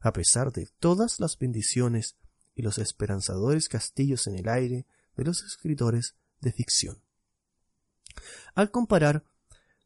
a 0.00 0.12
pesar 0.12 0.50
de 0.52 0.68
todas 0.78 1.20
las 1.20 1.38
bendiciones 1.38 2.16
y 2.56 2.62
los 2.62 2.78
esperanzadores 2.78 3.68
castillos 3.68 4.26
en 4.26 4.36
el 4.36 4.48
aire 4.48 4.86
de 5.14 5.24
los 5.24 5.44
escritores 5.44 6.16
de 6.40 6.52
ficción. 6.52 6.98
Al 8.54 8.70
comparar, 8.70 9.24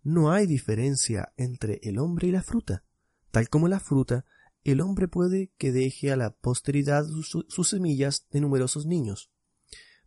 no 0.02 0.32
hay 0.32 0.46
diferencia 0.46 1.32
entre 1.36 1.80
el 1.82 1.98
hombre 1.98 2.28
y 2.28 2.30
la 2.30 2.42
fruta. 2.42 2.84
Tal 3.30 3.48
como 3.48 3.68
la 3.68 3.80
fruta, 3.80 4.24
el 4.64 4.80
hombre 4.80 5.08
puede 5.08 5.52
que 5.58 5.72
deje 5.72 6.12
a 6.12 6.16
la 6.16 6.30
posteridad 6.30 7.04
sus 7.06 7.68
semillas 7.68 8.26
de 8.30 8.40
numerosos 8.40 8.86
niños, 8.86 9.30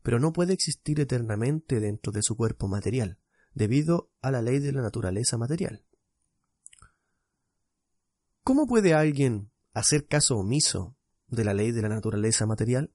pero 0.01 0.19
no 0.19 0.33
puede 0.33 0.53
existir 0.53 0.99
eternamente 0.99 1.79
dentro 1.79 2.11
de 2.11 2.23
su 2.23 2.35
cuerpo 2.35 2.67
material, 2.67 3.19
debido 3.53 4.09
a 4.21 4.31
la 4.31 4.41
ley 4.41 4.59
de 4.59 4.71
la 4.71 4.81
naturaleza 4.81 5.37
material. 5.37 5.83
¿Cómo 8.43 8.67
puede 8.67 8.93
alguien 8.93 9.51
hacer 9.73 10.07
caso 10.07 10.37
omiso 10.37 10.95
de 11.33 11.43
la 11.43 11.53
ley 11.53 11.71
de 11.71 11.81
la 11.81 11.89
naturaleza 11.89 12.45
material? 12.45 12.91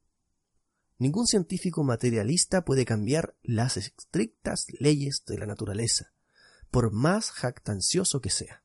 Ningún 0.99 1.27
científico 1.27 1.85
materialista 1.85 2.65
puede 2.65 2.85
cambiar 2.85 3.37
las 3.43 3.77
estrictas 3.77 4.67
leyes 4.81 5.23
de 5.27 5.39
la 5.39 5.47
naturaleza, 5.47 6.13
por 6.71 6.93
más 6.93 7.31
jactancioso 7.31 8.21
que 8.21 8.31
sea. 8.31 8.65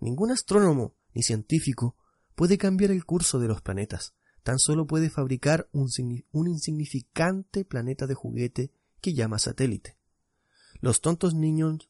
Ningún 0.00 0.32
astrónomo 0.32 0.94
ni 1.14 1.22
científico 1.22 1.96
puede 2.34 2.58
cambiar 2.58 2.90
el 2.90 3.04
curso 3.04 3.38
de 3.38 3.48
los 3.48 3.62
planetas, 3.62 4.14
tan 4.42 4.58
solo 4.58 4.86
puede 4.86 5.10
fabricar 5.10 5.68
un, 5.72 5.88
un, 6.30 6.48
insignificante 6.48 7.64
planeta 7.64 8.06
de 8.06 8.14
juguete 8.14 8.72
que 9.00 9.14
llama 9.14 9.38
satélite. 9.38 9.96
Los 10.80 11.00
tontos 11.00 11.34
niños 11.34 11.88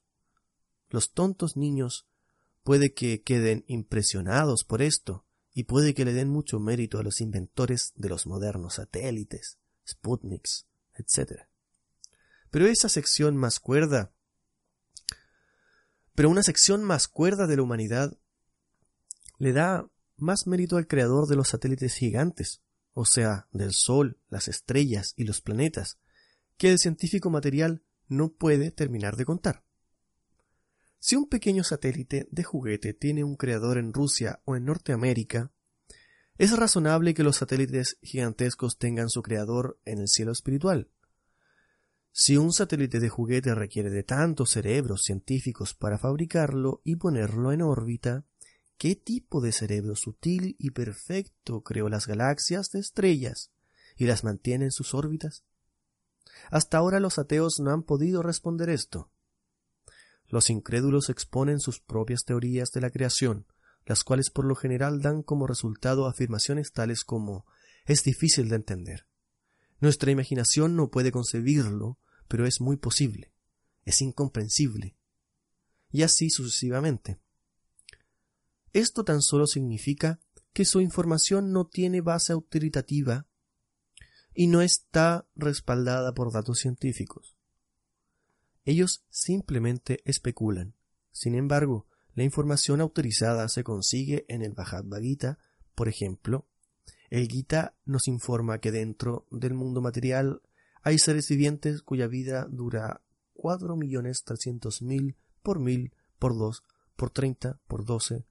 Los 0.89 1.13
tontos 1.13 1.57
niños 1.57 2.07
puede 2.63 2.95
que 2.95 3.23
queden 3.23 3.65
impresionados 3.67 4.65
por 4.65 4.81
esto 4.81 5.26
y 5.57 5.65
puede 5.65 5.95
que 5.95 6.05
le 6.05 6.13
den 6.13 6.29
mucho 6.29 6.61
mérito 6.61 6.99
a 6.99 7.03
los 7.03 7.23
inventores 7.23 7.95
de 7.97 8.11
los 8.11 8.27
modernos 8.27 8.75
satélites, 8.75 9.57
Sputniks, 9.89 10.67
etc. 10.97 11.45
Pero 12.51 12.67
esa 12.67 12.91
sección 12.91 13.39
más 13.39 13.59
cuerda, 13.59 14.13
pero 16.15 16.29
una 16.29 16.43
sección 16.43 16.85
más 16.85 17.09
cuerda 17.09 17.47
de 17.47 17.57
la 17.57 17.63
humanidad 17.63 18.19
le 19.39 19.55
da 19.55 19.89
más 20.19 20.47
mérito 20.47 20.77
al 20.77 20.87
creador 20.87 21.27
de 21.27 21.37
los 21.37 21.49
satélites 21.49 21.95
gigantes, 21.95 22.61
o 22.93 23.07
sea, 23.07 23.49
del 23.51 23.73
Sol, 23.73 24.21
las 24.29 24.49
estrellas 24.49 25.15
y 25.17 25.25
los 25.25 25.41
planetas, 25.41 25.99
que 26.59 26.71
el 26.71 26.79
científico 26.79 27.31
material 27.31 27.83
no 28.09 28.31
puede 28.31 28.73
terminar 28.73 29.17
de 29.17 29.25
contar. 29.25 29.65
Si 30.99 31.17
un 31.17 31.29
pequeño 31.29 31.65
satélite 31.65 32.27
de 32.31 32.45
juguete 32.45 32.95
tiene 32.95 33.25
un 33.25 33.37
creador 33.37 33.79
en 33.79 33.93
Rusia 33.93 34.41
o 34.45 34.57
en 34.57 34.65
Norteamérica, 34.65 35.53
es 36.39 36.57
razonable 36.57 37.15
que 37.15 37.23
los 37.23 37.37
satélites 37.37 37.99
gigantescos 38.03 38.79
tengan 38.79 39.09
su 39.09 39.23
creador 39.23 39.81
en 39.85 39.99
el 39.99 40.09
cielo 40.09 40.33
espiritual. 40.33 40.91
Si 42.13 42.37
un 42.37 42.53
satélite 42.53 42.99
de 43.01 43.09
juguete 43.09 43.55
requiere 43.55 43.91
de 43.91 44.03
tantos 44.03 44.51
cerebros 44.51 45.03
científicos 45.03 45.75
para 45.75 45.99
fabricarlo 45.99 46.81
y 46.85 46.97
ponerlo 46.97 47.53
en 47.53 47.63
órbita, 47.63 48.25
¿Qué 48.79 48.95
tipo 48.95 49.41
de 49.41 49.53
cerebro 49.53 49.97
sutil 49.97 50.55
y 50.59 50.71
perfecto 50.71 51.63
creó 51.63 51.89
las 51.89 52.07
galaxias 52.07 52.71
de 52.71 52.81
estrellas 52.81 53.51
y 53.97 54.05
las 54.05 54.23
mantiene 54.23 54.67
en 54.67 54.71
sus 54.71 54.93
órbitas? 54.93 55.45
Hasta 56.51 56.77
ahora 56.77 57.01
los 57.01 57.19
ateos 57.19 57.59
no 57.59 57.71
han 57.71 57.83
podido 57.83 58.23
responder 58.23 58.69
esto. 58.69 59.11
Los 60.29 60.51
incrédulos 60.51 61.09
exponen 61.09 61.61
sus 61.61 61.81
propias 61.81 62.25
teorías 62.25 62.71
de 62.73 62.81
la 62.81 62.91
creación, 62.91 63.47
las 63.85 64.03
cuales 64.03 64.31
por 64.31 64.45
lo 64.45 64.57
general 64.57 65.01
dan 65.01 65.23
como 65.23 65.47
resultado 65.47 66.07
afirmaciones 66.07 66.73
tales 66.73 67.05
como 67.05 67.47
es 67.85 68.03
difícil 68.03 68.49
de 68.49 68.57
entender. 68.57 69.07
Nuestra 69.79 70.11
imaginación 70.11 70.75
no 70.75 70.91
puede 70.91 71.13
concebirlo, 71.13 71.99
pero 72.29 72.47
es 72.47 72.61
muy 72.61 72.77
posible. 72.77 73.33
Es 73.85 74.03
incomprensible. 74.03 74.97
Y 75.91 76.03
así 76.03 76.31
sucesivamente. 76.31 77.21
Esto 78.73 79.05
tan 79.05 79.23
solo 79.23 79.47
significa 79.47 80.21
que 80.53 80.65
su 80.65 80.81
información 80.81 81.53
no 81.53 81.67
tiene 81.67 82.01
base 82.01 82.33
autoritativa 82.33 83.27
y 84.35 84.49
no 84.49 84.63
está 84.63 85.27
respaldada 85.35 86.13
por 86.13 86.33
datos 86.33 86.59
científicos. 86.59 87.36
Ellos 88.67 89.05
simplemente 89.11 90.01
especulan. 90.05 90.75
Sin 91.13 91.37
embargo, 91.37 91.87
la 92.15 92.25
información 92.25 92.81
autorizada 92.81 93.49
se 93.49 93.63
consigue 93.63 94.27
en 94.29 94.43
el 94.43 94.55
Bhagavad 94.55 95.01
Gita, 95.01 95.39
por 95.77 95.89
ejemplo. 95.89 96.49
El 97.09 97.29
Gita 97.29 97.77
nos 97.85 98.09
informa 98.09 98.59
que 98.59 98.73
dentro 98.73 99.27
del 99.31 99.55
mundo 99.55 99.81
material 99.81 100.43
hay 100.83 100.99
seres 100.99 101.29
vivientes 101.29 101.83
cuya 101.83 102.09
vida 102.09 102.49
dura 102.51 103.03
cuatro 103.33 103.77
millones 103.77 104.25
trescientos 104.25 104.83
mil 104.83 105.17
por 105.45 105.61
mil 105.61 105.95
por 106.19 106.37
dos 106.37 106.65
por 106.97 107.11
treinta 107.11 107.61
por 107.69 107.85
doce 107.85 108.25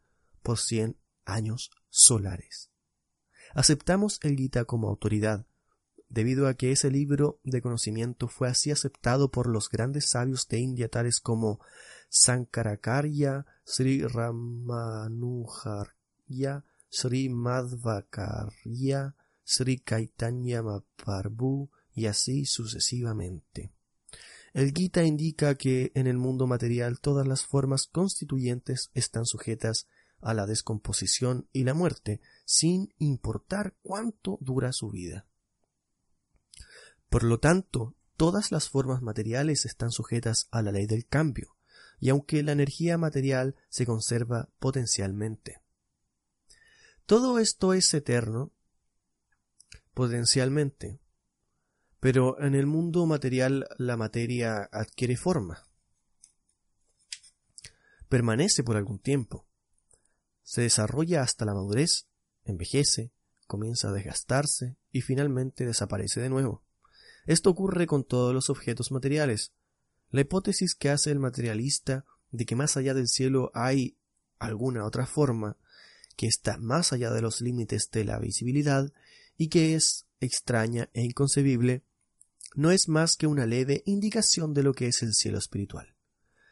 por 0.44 0.60
cien 0.60 0.98
años 1.24 1.72
solares. 1.90 2.72
Aceptamos 3.54 4.20
el 4.22 4.36
Gita 4.36 4.66
como 4.66 4.90
autoridad, 4.90 5.48
debido 6.16 6.48
a 6.48 6.54
que 6.54 6.72
ese 6.72 6.90
libro 6.90 7.40
de 7.44 7.62
conocimiento 7.62 8.30
fue 8.30 8.48
así 8.48 8.72
aceptado 8.72 9.30
por 9.32 9.48
los 9.48 9.70
grandes 9.70 10.10
sabios 10.10 10.48
de 10.48 10.60
India 10.60 10.88
tales 10.88 11.20
como 11.20 11.60
Sankarakarya, 12.08 13.46
Sri 13.66 14.02
Ramanujarya, 14.02 15.94
Sri 16.90 17.28
Madhvakarya, 17.28 19.14
Sri 19.44 19.78
Caitanya 19.80 20.64
Mahaprabhu 20.64 21.70
y 21.94 22.06
así 22.06 22.46
sucesivamente. 22.46 23.74
El 24.54 24.72
Gita 24.72 25.04
indica 25.04 25.56
que 25.56 25.92
en 25.96 26.08
el 26.08 26.18
mundo 26.18 26.48
material 26.48 27.02
todas 27.02 27.28
las 27.28 27.46
formas 27.46 27.88
constituyentes 27.88 28.90
están 28.94 29.26
sujetas 29.26 29.90
a 30.22 30.34
la 30.34 30.46
descomposición 30.46 31.50
y 31.52 31.66
la 31.66 31.74
muerte, 31.74 32.22
sin 32.46 32.94
importar 33.00 33.76
cuánto 33.84 34.38
dura 34.40 34.72
su 34.72 34.92
vida. 34.92 35.28
Por 37.16 37.24
lo 37.24 37.40
tanto, 37.40 37.96
todas 38.18 38.52
las 38.52 38.68
formas 38.68 39.02
materiales 39.02 39.64
están 39.64 39.90
sujetas 39.90 40.50
a 40.52 40.62
la 40.62 40.74
ley 40.74 40.86
del 40.86 41.08
cambio, 41.08 41.56
y 41.98 42.10
aunque 42.10 42.44
la 42.44 42.52
energía 42.52 42.98
material 42.98 43.56
se 43.70 43.86
conserva 43.86 44.50
potencialmente. 44.60 45.62
Todo 47.06 47.40
esto 47.40 47.74
es 47.74 47.94
eterno, 47.94 48.52
potencialmente, 49.94 51.00
pero 52.02 52.38
en 52.42 52.54
el 52.54 52.66
mundo 52.66 53.06
material 53.06 53.66
la 53.78 53.96
materia 53.96 54.68
adquiere 54.70 55.16
forma. 55.16 55.66
Permanece 58.10 58.62
por 58.62 58.76
algún 58.76 59.00
tiempo, 59.00 59.48
se 60.44 60.64
desarrolla 60.64 61.22
hasta 61.22 61.46
la 61.46 61.54
madurez, 61.54 62.10
envejece, 62.44 63.14
comienza 63.48 63.88
a 63.88 63.94
desgastarse 63.94 64.76
y 64.92 65.00
finalmente 65.00 65.66
desaparece 65.66 66.20
de 66.20 66.28
nuevo. 66.28 66.65
Esto 67.26 67.50
ocurre 67.50 67.88
con 67.88 68.04
todos 68.04 68.34
los 68.34 68.50
objetos 68.50 68.92
materiales. 68.92 69.54
La 70.10 70.22
hipótesis 70.22 70.76
que 70.76 70.90
hace 70.90 71.12
el 71.12 71.20
materialista 71.20 72.06
de 72.32 72.46
que 72.46 72.56
más 72.56 72.78
allá 72.78 72.94
del 72.94 73.08
cielo 73.08 73.52
hay 73.54 73.98
alguna 74.40 74.86
otra 74.86 75.06
forma 75.06 75.58
que 76.16 76.28
está 76.28 76.58
más 76.58 76.94
allá 76.94 77.12
de 77.12 77.22
los 77.22 77.42
límites 77.42 77.90
de 77.92 78.06
la 78.06 78.20
visibilidad 78.20 78.92
y 79.38 79.50
que 79.50 79.76
es 79.76 80.06
extraña 80.20 80.90
e 80.94 81.04
inconcebible, 81.04 81.84
no 82.56 82.72
es 82.72 82.88
más 82.88 83.16
que 83.18 83.28
una 83.28 83.46
leve 83.46 83.84
indicación 83.86 84.54
de 84.54 84.64
lo 84.64 84.74
que 84.74 84.88
es 84.88 85.02
el 85.02 85.14
cielo 85.14 85.38
espiritual. 85.38 85.96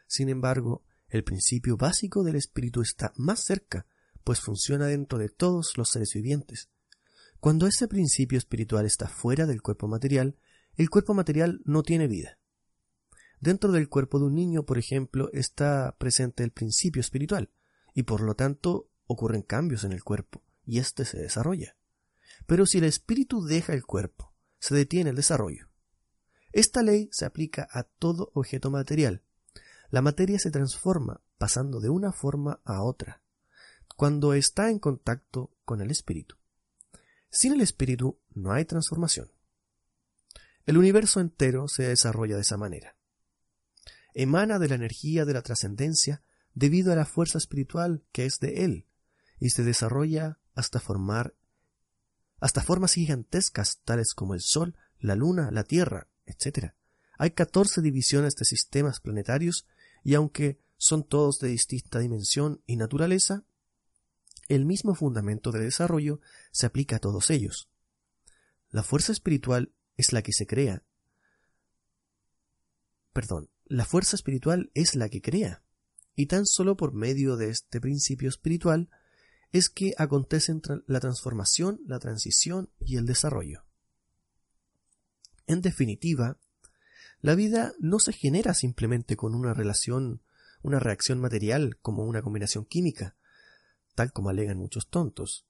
Sin 0.07 0.27
embargo, 0.29 0.83
el 1.07 1.23
principio 1.23 1.77
básico 1.77 2.23
del 2.23 2.35
espíritu 2.35 2.81
está 2.81 3.13
más 3.15 3.43
cerca, 3.45 3.85
pues 4.23 4.41
funciona 4.41 4.87
dentro 4.87 5.17
de 5.17 5.29
todos 5.29 5.77
los 5.77 5.89
seres 5.89 6.11
vivientes. 6.13 6.69
Cuando 7.39 7.67
ese 7.67 7.87
principio 7.87 8.37
espiritual 8.37 8.85
está 8.85 9.07
fuera 9.07 9.45
del 9.45 9.61
cuerpo 9.61 9.87
material, 9.87 10.37
el 10.75 10.89
cuerpo 10.89 11.13
material 11.13 11.61
no 11.65 11.83
tiene 11.83 12.07
vida. 12.07 12.39
Dentro 13.39 13.71
del 13.71 13.89
cuerpo 13.89 14.19
de 14.19 14.25
un 14.25 14.35
niño, 14.35 14.63
por 14.63 14.77
ejemplo, 14.77 15.29
está 15.33 15.95
presente 15.97 16.43
el 16.43 16.51
principio 16.51 17.01
espiritual, 17.01 17.51
y 17.93 18.03
por 18.03 18.21
lo 18.21 18.35
tanto 18.35 18.89
ocurren 19.05 19.41
cambios 19.41 19.83
en 19.83 19.91
el 19.91 20.03
cuerpo, 20.03 20.41
y 20.65 20.79
éste 20.79 21.05
se 21.05 21.19
desarrolla. 21.19 21.75
Pero 22.45 22.65
si 22.65 22.77
el 22.77 22.85
espíritu 22.85 23.43
deja 23.43 23.73
el 23.73 23.85
cuerpo, 23.85 24.33
se 24.59 24.75
detiene 24.75 25.09
el 25.09 25.15
desarrollo. 25.15 25.67
Esta 26.51 26.83
ley 26.83 27.09
se 27.11 27.25
aplica 27.25 27.67
a 27.71 27.83
todo 27.83 28.31
objeto 28.33 28.71
material, 28.71 29.23
la 29.89 30.01
materia 30.01 30.39
se 30.39 30.49
transforma 30.49 31.21
pasando 31.37 31.79
de 31.79 31.89
una 31.89 32.11
forma 32.11 32.61
a 32.63 32.81
otra, 32.81 33.21
cuando 33.95 34.33
está 34.33 34.71
en 34.71 34.79
contacto 34.79 35.51
con 35.65 35.81
el 35.81 35.91
espíritu. 35.91 36.35
Sin 37.29 37.53
el 37.53 37.61
espíritu 37.61 38.17
no 38.33 38.53
hay 38.53 38.65
transformación. 38.65 39.31
El 40.65 40.77
universo 40.77 41.19
entero 41.19 41.67
se 41.67 41.83
desarrolla 41.83 42.35
de 42.35 42.41
esa 42.41 42.57
manera. 42.57 42.95
Emana 44.13 44.59
de 44.59 44.69
la 44.69 44.75
energía 44.75 45.25
de 45.25 45.33
la 45.33 45.41
trascendencia 45.41 46.23
debido 46.53 46.93
a 46.93 46.95
la 46.95 47.05
fuerza 47.05 47.37
espiritual 47.37 48.03
que 48.11 48.25
es 48.25 48.39
de 48.39 48.63
él, 48.63 48.87
y 49.39 49.49
se 49.49 49.63
desarrolla 49.63 50.39
hasta 50.53 50.79
formar 50.79 51.35
hasta 52.39 52.61
formas 52.61 52.93
gigantescas 52.93 53.79
tales 53.85 54.13
como 54.13 54.33
el 54.33 54.41
Sol, 54.41 54.75
la 54.99 55.15
Luna, 55.15 55.49
la 55.51 55.63
Tierra, 55.63 56.09
etc. 56.25 56.73
Hay 57.17 57.31
catorce 57.31 57.81
divisiones 57.81 58.35
de 58.35 58.43
sistemas 58.43 58.99
planetarios 58.99 59.65
y 60.03 60.15
aunque 60.15 60.59
son 60.75 61.05
todos 61.05 61.39
de 61.39 61.47
distinta 61.47 61.99
dimensión 61.99 62.61
y 62.65 62.75
naturaleza, 62.75 63.45
el 64.49 64.65
mismo 64.65 64.93
fundamento 64.93 65.53
de 65.53 65.61
desarrollo 65.61 66.19
se 66.51 66.65
aplica 66.65 66.97
a 66.97 66.99
todos 66.99 67.29
ellos. 67.29 67.69
La 68.69 68.83
fuerza 68.83 69.13
espiritual 69.13 69.71
es 69.95 70.13
la 70.13 70.21
que 70.21 70.33
se 70.33 70.47
crea. 70.47 70.83
Perdón, 73.13 73.49
la 73.65 73.85
fuerza 73.85 74.15
espiritual 74.15 74.71
es 74.73 74.95
la 74.95 75.09
que 75.09 75.21
crea. 75.21 75.63
Y 76.15 76.27
tan 76.27 76.45
solo 76.45 76.77
por 76.77 76.93
medio 76.93 77.37
de 77.37 77.49
este 77.49 77.81
principio 77.81 78.29
espiritual 78.29 78.89
es 79.51 79.69
que 79.69 79.93
acontecen 79.97 80.61
la 80.87 80.99
transformación, 80.99 81.79
la 81.85 81.99
transición 81.99 82.71
y 82.79 82.97
el 82.97 83.05
desarrollo. 83.05 83.65
En 85.45 85.61
definitiva, 85.61 86.39
la 87.21 87.35
vida 87.35 87.73
no 87.79 87.99
se 87.99 88.13
genera 88.13 88.53
simplemente 88.53 89.15
con 89.15 89.35
una 89.35 89.53
relación, 89.53 90.21
una 90.61 90.79
reacción 90.79 91.19
material 91.19 91.77
como 91.81 92.03
una 92.03 92.21
combinación 92.21 92.65
química, 92.65 93.15
tal 93.95 94.11
como 94.11 94.29
alegan 94.29 94.57
muchos 94.57 94.89
tontos. 94.89 95.45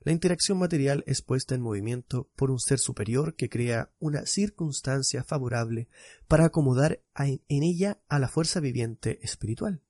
La 0.00 0.12
interacción 0.12 0.58
material 0.58 1.02
es 1.06 1.22
puesta 1.22 1.54
en 1.54 1.60
movimiento 1.60 2.30
por 2.36 2.50
un 2.50 2.60
ser 2.60 2.78
superior 2.78 3.34
que 3.34 3.48
crea 3.48 3.90
una 3.98 4.26
circunstancia 4.26 5.24
favorable 5.24 5.88
para 6.28 6.46
acomodar 6.46 7.02
en 7.16 7.62
ella 7.62 8.00
a 8.08 8.18
la 8.18 8.28
fuerza 8.28 8.60
viviente 8.60 9.18
espiritual. 9.22 9.82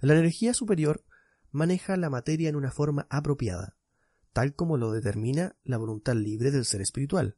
La 0.00 0.14
energía 0.14 0.54
superior 0.54 1.04
maneja 1.50 1.96
la 1.96 2.10
materia 2.10 2.48
en 2.48 2.56
una 2.56 2.72
forma 2.72 3.06
apropiada, 3.10 3.76
tal 4.32 4.54
como 4.54 4.76
lo 4.76 4.90
determina 4.90 5.56
la 5.64 5.76
voluntad 5.76 6.14
libre 6.14 6.50
del 6.50 6.64
ser 6.64 6.80
espiritual. 6.80 7.36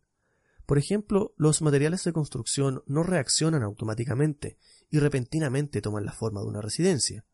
Por 0.66 0.78
ejemplo, 0.78 1.34
los 1.36 1.62
materiales 1.62 2.02
de 2.04 2.12
construcción 2.12 2.82
no 2.86 3.02
reaccionan 3.02 3.62
automáticamente 3.62 4.58
y 4.90 4.98
repentinamente 4.98 5.80
toman 5.80 6.04
la 6.04 6.12
forma 6.12 6.40
de 6.40 6.46
una 6.46 6.60
residencia. 6.60 7.24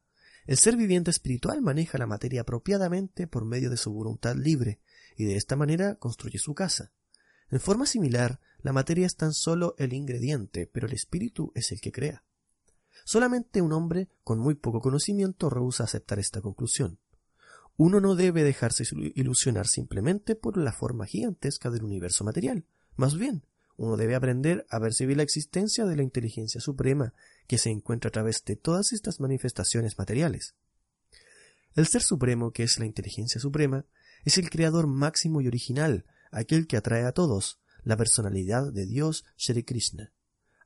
El 0.46 0.56
ser 0.56 0.76
viviente 0.76 1.10
espiritual 1.10 1.62
maneja 1.62 1.98
la 1.98 2.06
materia 2.06 2.40
apropiadamente 2.40 3.26
por 3.26 3.44
medio 3.44 3.70
de 3.70 3.76
su 3.76 3.92
voluntad 3.92 4.34
libre 4.34 4.80
y 5.16 5.24
de 5.24 5.36
esta 5.36 5.56
manera 5.56 5.94
construye 5.96 6.38
su 6.38 6.54
casa. 6.54 6.92
En 7.50 7.60
forma 7.60 7.86
similar, 7.86 8.40
la 8.60 8.72
materia 8.72 9.06
es 9.06 9.16
tan 9.16 9.32
solo 9.32 9.74
el 9.78 9.92
ingrediente, 9.92 10.66
pero 10.66 10.86
el 10.86 10.94
espíritu 10.94 11.52
es 11.54 11.70
el 11.70 11.80
que 11.80 11.92
crea. 11.92 12.24
Solamente 13.04 13.62
un 13.62 13.72
hombre 13.72 14.08
con 14.24 14.38
muy 14.38 14.54
poco 14.54 14.80
conocimiento 14.80 15.50
rehúsa 15.50 15.84
aceptar 15.84 16.18
esta 16.18 16.40
conclusión. 16.40 16.98
Uno 17.76 18.00
no 18.00 18.14
debe 18.14 18.42
dejarse 18.42 18.84
ilusionar 19.14 19.66
simplemente 19.66 20.34
por 20.34 20.56
la 20.56 20.72
forma 20.72 21.06
gigantesca 21.06 21.70
del 21.70 21.84
universo 21.84 22.24
material, 22.24 22.64
más 22.96 23.16
bien, 23.16 23.44
uno 23.76 23.96
debe 23.96 24.14
aprender 24.14 24.66
a 24.70 24.80
percibir 24.80 25.16
la 25.16 25.22
existencia 25.22 25.86
de 25.86 25.96
la 25.96 26.02
inteligencia 26.02 26.60
suprema 26.60 27.14
que 27.46 27.58
se 27.58 27.70
encuentra 27.70 28.08
a 28.08 28.12
través 28.12 28.44
de 28.44 28.56
todas 28.56 28.92
estas 28.92 29.20
manifestaciones 29.20 29.98
materiales. 29.98 30.54
El 31.74 31.86
Ser 31.86 32.02
Supremo, 32.02 32.52
que 32.52 32.62
es 32.62 32.78
la 32.78 32.86
inteligencia 32.86 33.40
suprema, 33.40 33.86
es 34.24 34.38
el 34.38 34.50
creador 34.50 34.86
máximo 34.86 35.40
y 35.40 35.48
original, 35.48 36.04
aquel 36.30 36.66
que 36.66 36.76
atrae 36.76 37.04
a 37.04 37.12
todos, 37.12 37.60
la 37.82 37.96
personalidad 37.96 38.72
de 38.72 38.86
Dios 38.86 39.24
Shri 39.36 39.64
Krishna. 39.64 40.12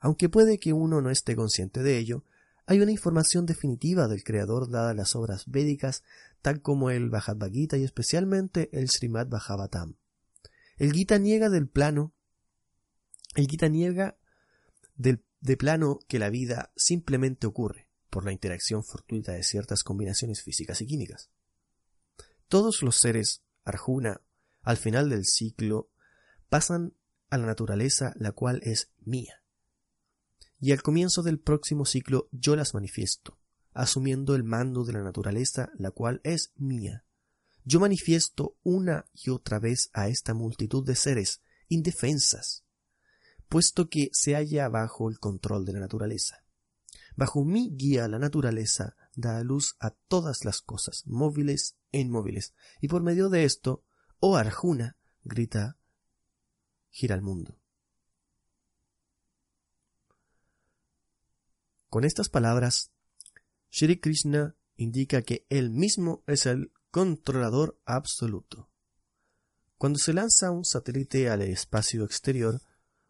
Aunque 0.01 0.29
puede 0.29 0.59
que 0.59 0.73
uno 0.73 1.01
no 1.01 1.11
esté 1.11 1.37
consciente 1.37 1.83
de 1.83 1.99
ello, 1.99 2.25
hay 2.67 2.81
una 2.81 2.91
información 2.91 3.47
definitiva 3.47 4.09
del 4.09 4.25
creador 4.25 4.69
dada 4.71 4.93
las 4.93 5.15
obras 5.15 5.45
védicas, 5.47 6.03
tal 6.43 6.61
como 6.61 6.91
el 6.91 7.09
Bhagavad 7.09 7.51
Gita 7.51 7.77
y 7.77 7.85
especialmente 7.85 8.69
el 8.73 8.91
Srimad 8.91 9.29
Bhagavatam. 9.29 9.95
El 10.77 10.93
Gita 10.93 11.19
niega 11.19 11.49
del 11.49 11.69
plano 11.69 12.12
el 13.37 13.47
Gita 13.49 13.69
niega 13.69 14.17
de 15.40 15.57
plano 15.57 15.99
que 16.09 16.18
la 16.18 16.31
vida 16.31 16.72
simplemente 16.77 17.46
ocurre 17.46 17.88
por 18.11 18.25
la 18.25 18.33
interacción 18.33 18.85
fortuita 18.85 19.33
de 19.33 19.42
ciertas 19.42 19.85
combinaciones 19.85 20.42
físicas 20.42 20.81
y 20.81 20.87
químicas. 20.87 21.31
Todos 22.49 22.83
los 22.83 22.96
seres, 22.96 23.42
Arjuna, 23.64 24.22
al 24.62 24.77
final 24.77 25.11
del 25.11 25.25
ciclo, 25.25 25.90
pasan 26.49 26.94
a 27.31 27.38
la 27.38 27.46
naturaleza 27.46 28.14
la 28.16 28.33
cual 28.33 28.61
es 28.62 28.90
mía. 29.05 29.42
Y 30.59 30.72
al 30.72 30.83
comienzo 30.83 31.22
del 31.22 31.38
próximo 31.38 31.85
ciclo 31.85 32.29
yo 32.33 32.57
las 32.57 32.75
manifiesto, 32.75 33.38
asumiendo 33.72 34.35
el 34.35 34.44
mando 34.44 34.85
de 34.85 34.92
la 34.92 35.03
naturaleza 35.03 35.70
la 35.77 35.90
cual 35.90 36.20
es 36.25 36.53
mía. 36.57 37.05
Yo 37.64 37.81
manifiesto 37.81 38.57
una 38.62 39.07
y 39.12 39.31
otra 39.31 39.59
vez 39.59 39.90
a 39.92 40.09
esta 40.09 40.35
multitud 40.35 40.87
de 40.87 40.94
seres 40.94 41.42
indefensas, 41.68 42.64
puesto 43.48 43.88
que 43.88 44.11
se 44.12 44.35
halla 44.35 44.68
bajo 44.68 45.09
el 45.09 45.18
control 45.18 45.64
de 45.64 45.72
la 45.74 45.80
naturaleza. 45.80 46.44
Bajo 47.16 47.44
mi 47.44 47.70
guía 47.74 48.09
la 48.09 48.18
naturaleza 48.18 48.94
da 49.14 49.38
a 49.38 49.42
luz 49.42 49.76
a 49.80 49.90
todas 49.90 50.44
las 50.44 50.61
cosas, 50.61 51.02
móviles 51.06 51.76
e 51.90 52.00
inmóviles, 52.00 52.54
y 52.80 52.88
por 52.88 53.02
medio 53.02 53.30
de 53.30 53.44
esto, 53.44 53.85
oh 54.20 54.37
Arjuna, 54.37 54.96
grita, 55.24 55.78
gira 56.90 57.14
el 57.14 57.22
mundo. 57.22 57.59
Con 61.88 62.04
estas 62.04 62.28
palabras, 62.28 62.90
Shri 63.70 64.00
Krishna 64.00 64.56
indica 64.76 65.22
que 65.22 65.46
él 65.48 65.70
mismo 65.70 66.22
es 66.26 66.44
el 66.44 66.72
controlador 66.90 67.80
absoluto. 67.85 68.70
Cuando 69.78 69.98
se 69.98 70.12
lanza 70.12 70.50
un 70.50 70.64
satélite 70.64 71.30
al 71.30 71.42
espacio 71.42 72.04
exterior, 72.04 72.61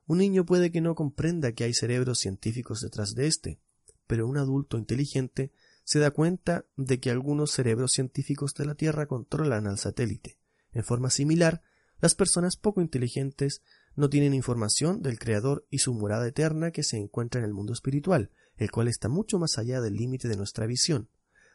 un 0.07 0.19
niño 0.19 0.47
puede 0.47 0.71
que 0.71 0.81
no 0.81 0.95
comprenda 0.95 1.53
que 1.53 1.65
hay 1.65 1.75
cerebros 1.75 2.21
científicos 2.21 2.81
detrás 2.81 3.15
de 3.15 3.27
éste, 3.27 3.61
pero 4.07 4.27
un 4.27 4.39
adulto 4.39 4.79
inteligente 4.79 5.53
se 5.85 5.99
da 5.99 6.11
cuenta 6.11 6.65
de 6.77 7.01
que 7.01 7.11
algunos 7.11 7.51
cerebros 7.51 7.93
científicos 7.93 8.55
de 8.55 8.67
la 8.67 8.75
Tierra 8.75 9.07
controlan 9.07 9.67
al 9.67 9.79
satélite. 9.79 10.39
En 10.73 10.85
forma 10.85 11.11
similar, 11.11 11.63
las 12.01 12.15
personas 12.15 12.57
poco 12.57 12.81
inteligentes 12.81 13.63
no 13.95 14.11
tienen 14.11 14.35
información 14.35 15.03
del 15.03 15.19
Creador 15.19 15.67
y 15.71 15.79
su 15.79 15.95
morada 15.95 16.29
eterna 16.29 16.71
que 16.71 16.83
se 16.83 16.99
encuentra 16.99 17.41
en 17.41 17.47
el 17.47 17.55
mundo 17.55 17.73
espiritual, 17.73 18.31
el 18.57 18.71
cual 18.71 18.89
está 18.89 19.09
mucho 19.09 19.39
más 19.39 19.59
allá 19.59 19.81
del 19.81 19.95
límite 19.95 20.29
de 20.29 20.37
nuestra 20.37 20.67
visión. 20.67 21.09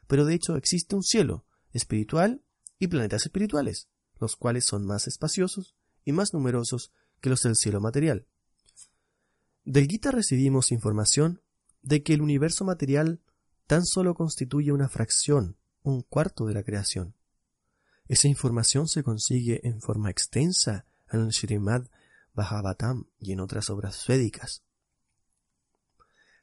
Pero 0.07 0.25
de 0.25 0.33
hecho 0.33 0.55
existe 0.55 0.95
un 0.95 1.03
cielo 1.03 1.45
espiritual 1.71 2.41
y 2.79 2.87
planetas 2.87 3.23
espirituales, 3.23 3.89
los 4.19 4.35
cuales 4.35 4.65
son 4.65 4.85
más 4.85 5.07
espaciosos 5.07 5.75
y 6.03 6.11
más 6.11 6.33
numerosos 6.33 6.91
que 7.21 7.29
los 7.29 7.41
del 7.41 7.55
cielo 7.55 7.79
material. 7.79 8.25
Del 9.63 9.87
Gita 9.87 10.09
recibimos 10.11 10.71
información 10.71 11.41
de 11.83 12.01
que 12.01 12.13
el 12.13 12.21
universo 12.21 12.65
material 12.65 13.21
tan 13.67 13.85
solo 13.85 14.15
constituye 14.15 14.71
una 14.71 14.89
fracción, 14.89 15.57
un 15.83 16.01
cuarto 16.01 16.45
de 16.45 16.55
la 16.55 16.63
creación. 16.63 17.15
Esa 18.07 18.27
información 18.27 18.87
se 18.87 19.03
consigue 19.03 19.65
en 19.67 19.79
forma 19.79 20.09
extensa 20.09 20.85
en 21.11 21.21
el 21.21 21.31
Srimad 21.31 21.83
Bhagavatam 22.33 23.05
y 23.19 23.33
en 23.33 23.39
otras 23.39 23.69
obras 23.69 24.05
védicas. 24.07 24.63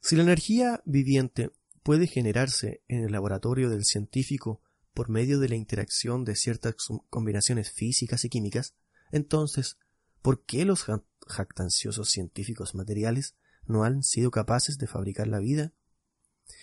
Si 0.00 0.14
la 0.14 0.22
energía 0.22 0.80
viviente 0.84 1.50
puede 1.82 2.06
generarse 2.06 2.82
en 2.86 3.02
el 3.02 3.12
laboratorio 3.12 3.68
del 3.68 3.84
científico 3.84 4.62
por 4.94 5.08
medio 5.08 5.40
de 5.40 5.48
la 5.48 5.56
interacción 5.56 6.24
de 6.24 6.36
ciertas 6.36 6.76
combinaciones 7.10 7.72
físicas 7.72 8.24
y 8.24 8.28
químicas, 8.28 8.74
entonces, 9.10 9.76
¿por 10.22 10.44
qué 10.44 10.64
los 10.64 10.84
jactanciosos 11.28 12.10
científicos 12.10 12.74
materiales 12.74 13.34
no 13.66 13.84
han 13.84 14.02
sido 14.02 14.30
capaces 14.30 14.78
de 14.78 14.86
fabricar 14.86 15.28
la 15.28 15.38
vida? 15.38 15.72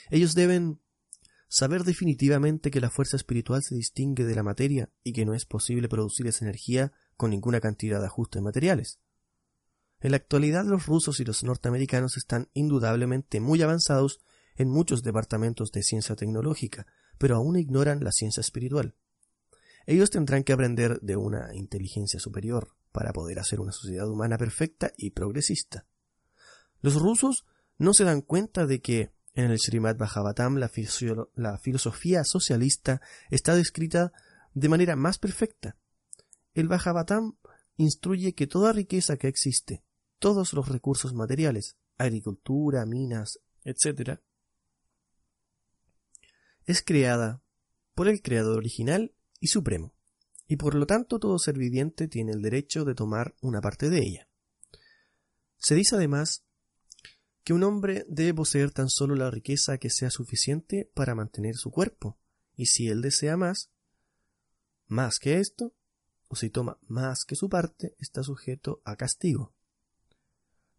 Ellos 0.10 0.36
deben 0.36 0.82
saber 1.48 1.84
definitivamente 1.84 2.72
que 2.72 2.82
la 2.82 2.90
fuerza 2.90 3.18
espiritual 3.18 3.64
se 3.64 3.76
distingue 3.76 4.26
de 4.26 4.36
la 4.36 4.44
materia 4.44 4.90
y 5.04 5.14
que 5.14 5.26
no 5.26 5.34
es 5.34 5.46
posible 5.46 5.88
producir 5.88 6.28
esa 6.28 6.46
energía 6.46 6.92
con 7.16 7.32
ninguna 7.32 7.62
cantidad 7.62 8.00
de 8.00 8.08
ajustes 8.08 8.42
materiales. 8.42 9.00
En 10.02 10.12
la 10.12 10.18
actualidad 10.18 10.66
los 10.66 10.86
rusos 10.86 11.20
y 11.20 11.26
los 11.26 11.44
norteamericanos 11.44 12.18
están 12.18 12.50
indudablemente 12.54 13.40
muy 13.40 13.62
avanzados 13.62 14.20
en 14.56 14.70
muchos 14.70 15.04
departamentos 15.04 15.72
de 15.72 15.84
ciencia 15.84 16.16
tecnológica, 16.16 16.88
pero 17.18 17.36
aún 17.36 17.58
ignoran 17.58 18.04
la 18.04 18.12
ciencia 18.12 18.42
espiritual. 18.42 18.96
Ellos 19.86 20.10
tendrán 20.10 20.44
que 20.44 20.54
aprender 20.54 21.00
de 21.02 21.16
una 21.16 21.56
inteligencia 21.56 22.20
superior, 22.20 22.76
para 22.96 23.12
poder 23.12 23.40
hacer 23.40 23.60
una 23.60 23.74
sociedad 23.74 24.10
humana 24.10 24.38
perfecta 24.38 24.94
y 24.96 25.10
progresista. 25.10 25.86
Los 26.80 26.96
rusos 26.96 27.46
no 27.78 27.94
se 27.94 28.06
dan 28.06 28.22
cuenta 28.22 28.66
de 28.66 28.80
que 28.80 29.12
en 29.34 29.52
el 29.52 29.60
Srimad 29.60 29.98
Bhagavatam 29.98 30.56
la, 30.56 31.58
filosofía 31.58 32.24
socialista 32.24 33.02
está 33.30 33.54
descrita 33.54 34.14
de 34.54 34.70
manera 34.70 34.96
más 34.96 35.18
perfecta. 35.18 35.76
El 36.54 36.70
Bhagavatam 36.70 37.36
instruye 37.76 38.34
que 38.34 38.48
toda 38.48 38.72
riqueza 38.72 39.18
que 39.18 39.28
existe, 39.28 39.84
todos 40.18 40.54
los 40.54 40.70
recursos 40.70 41.14
materiales, 41.14 41.76
agricultura, 41.98 42.86
minas, 42.86 43.42
etc., 43.66 44.22
es 46.64 46.82
creada 46.82 47.42
por 47.94 48.08
el 48.08 48.22
creador 48.22 48.58
original 48.58 49.14
y 49.42 49.48
supremo 49.48 49.95
y 50.48 50.58
por 50.58 50.76
lo 50.76 50.86
tanto 50.86 51.20
todo 51.20 51.40
ser 51.40 51.58
viviente 51.58 52.08
tiene 52.08 52.32
el 52.32 52.42
derecho 52.42 52.86
de 52.86 52.96
tomar 52.96 53.36
una 53.42 53.62
parte 53.62 53.90
de 53.90 54.00
ella. 54.00 54.28
Se 55.58 55.76
dice 55.76 55.96
además 55.96 56.44
que 57.44 57.54
un 57.54 57.64
hombre 57.64 58.06
debe 58.08 58.34
poseer 58.34 58.72
tan 58.72 58.90
solo 58.90 59.16
la 59.16 59.32
riqueza 59.32 59.78
que 59.78 59.90
sea 59.90 60.10
suficiente 60.10 60.90
para 60.94 61.16
mantener 61.16 61.56
su 61.56 61.72
cuerpo, 61.72 62.18
y 62.56 62.68
si 62.68 62.88
él 62.88 63.02
desea 63.02 63.38
más, 63.38 63.70
más 64.88 65.20
que 65.20 65.40
esto, 65.40 65.74
o 66.28 66.36
si 66.36 66.50
toma 66.50 66.80
más 66.88 67.24
que 67.24 67.36
su 67.36 67.50
parte, 67.50 67.96
está 68.00 68.24
sujeto 68.24 68.82
a 68.84 68.96
castigo. 68.96 69.54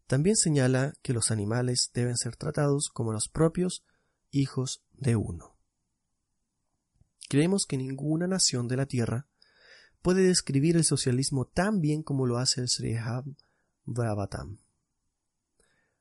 También 0.06 0.36
señala 0.36 0.92
que 1.02 1.12
los 1.12 1.30
animales 1.30 1.90
deben 1.92 2.16
ser 2.16 2.36
tratados 2.36 2.90
como 2.92 3.12
los 3.12 3.28
propios 3.28 3.84
hijos 4.30 4.82
de 4.92 5.16
uno. 5.16 5.56
Creemos 7.28 7.66
que 7.66 7.76
ninguna 7.76 8.26
nación 8.28 8.68
de 8.68 8.76
la 8.76 8.86
tierra 8.86 9.26
puede 10.02 10.22
describir 10.22 10.76
el 10.76 10.84
socialismo 10.84 11.46
tan 11.46 11.80
bien 11.80 12.02
como 12.02 12.26
lo 12.26 12.38
hace 12.38 12.60
el 12.60 12.68
Srihab 12.68 13.24
Bhavatam. 13.84 14.58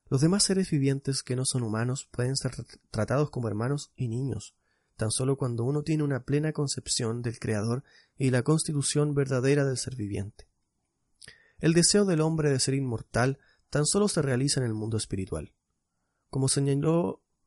Los 0.08 0.20
demás 0.20 0.44
seres 0.44 0.70
vivientes 0.70 1.22
que 1.22 1.34
no 1.34 1.44
son 1.44 1.64
humanos 1.64 2.08
pueden 2.12 2.36
ser 2.36 2.52
tratados 2.90 3.30
como 3.30 3.48
hermanos 3.48 3.92
y 3.96 4.08
niños, 4.08 4.54
tan 4.96 5.10
solo 5.10 5.36
cuando 5.36 5.64
uno 5.64 5.82
tiene 5.82 6.04
una 6.04 6.24
plena 6.24 6.52
concepción 6.52 7.22
del 7.22 7.38
Creador 7.38 7.82
y 8.16 8.30
la 8.30 8.42
constitución 8.42 9.14
verdadera 9.14 9.64
del 9.64 9.78
ser 9.78 9.96
viviente. 9.96 10.48
El 11.58 11.72
deseo 11.72 12.04
del 12.04 12.20
hombre 12.20 12.50
de 12.50 12.60
ser 12.60 12.74
inmortal 12.74 13.38
tan 13.70 13.84
solo 13.84 14.08
se 14.08 14.22
realiza 14.22 14.60
en 14.60 14.66
el 14.66 14.74
mundo 14.74 14.96
espiritual. 14.96 15.52
Como 16.30 16.46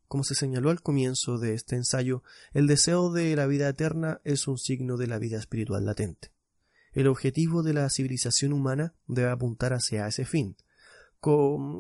como 0.07 0.23
se 0.23 0.35
señaló 0.35 0.71
al 0.71 0.81
comienzo 0.81 1.38
de 1.38 1.53
este 1.53 1.75
ensayo, 1.75 2.23
el 2.53 2.65
deseo 2.65 3.12
de 3.12 3.35
la 3.35 3.45
vida 3.45 3.69
eterna 3.69 4.19
es 4.23 4.47
un 4.47 4.57
signo 4.57 4.97
de 4.97 5.05
la 5.07 5.19
vida 5.19 5.38
espiritual 5.38 5.85
latente. 5.85 6.31
El 6.93 7.08
objetivo 7.08 7.63
de 7.63 7.73
la 7.73 7.89
civilización 7.89 8.54
humana 8.54 8.93
debe 9.08 9.30
apuntar 9.30 9.73
hacia 9.73 10.08
ese 10.08 10.25
fin. 10.25 10.58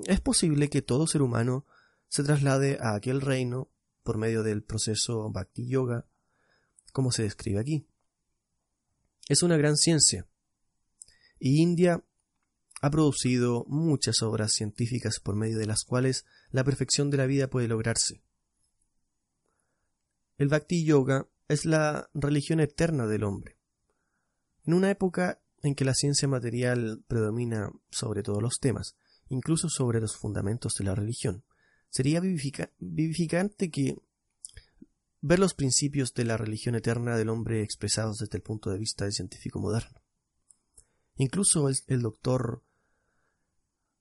Es 0.05 0.21
posible 0.21 0.69
que 0.69 0.81
todo 0.81 1.07
ser 1.07 1.21
humano 1.21 1.65
se 2.07 2.23
traslade 2.23 2.77
a 2.81 2.95
aquel 2.95 3.21
reino 3.21 3.69
por 4.03 4.17
medio 4.17 4.43
del 4.43 4.63
proceso 4.63 5.29
Bhakti 5.31 5.67
Yoga, 5.67 6.05
como 6.91 7.11
se 7.11 7.23
describe 7.23 7.59
aquí. 7.59 7.87
Es 9.27 9.43
una 9.43 9.57
gran 9.57 9.77
ciencia, 9.77 10.27
y 11.39 11.61
India 11.61 12.03
ha 12.81 12.89
producido 12.89 13.65
muchas 13.67 14.21
obras 14.21 14.53
científicas 14.53 15.19
por 15.19 15.35
medio 15.35 15.57
de 15.57 15.65
las 15.65 15.83
cuales 15.83 16.25
la 16.51 16.63
perfección 16.63 17.09
de 17.09 17.17
la 17.17 17.25
vida 17.25 17.49
puede 17.49 17.67
lograrse. 17.67 18.21
El 20.37 20.47
Bhakti 20.47 20.85
Yoga 20.85 21.27
es 21.47 21.65
la 21.65 22.09
religión 22.13 22.59
eterna 22.59 23.05
del 23.07 23.23
hombre. 23.23 23.58
En 24.65 24.73
una 24.73 24.91
época 24.91 25.41
en 25.61 25.75
que 25.75 25.85
la 25.85 25.93
ciencia 25.93 26.27
material 26.27 27.03
predomina 27.07 27.71
sobre 27.89 28.23
todos 28.23 28.41
los 28.41 28.59
temas, 28.59 28.95
incluso 29.27 29.69
sobre 29.69 29.99
los 29.99 30.15
fundamentos 30.15 30.75
de 30.75 30.85
la 30.85 30.95
religión, 30.95 31.43
sería 31.89 32.21
vivificante 32.21 33.71
que 33.71 33.97
ver 35.21 35.39
los 35.39 35.53
principios 35.53 36.13
de 36.13 36.23
la 36.25 36.35
religión 36.37 36.75
eterna 36.75 37.17
del 37.17 37.29
hombre 37.29 37.61
expresados 37.61 38.19
desde 38.19 38.37
el 38.37 38.43
punto 38.43 38.69
de 38.69 38.77
vista 38.77 39.03
del 39.05 39.13
científico 39.13 39.59
moderno. 39.59 40.01
Incluso 41.17 41.67
el, 41.87 42.01
doctor 42.01 42.63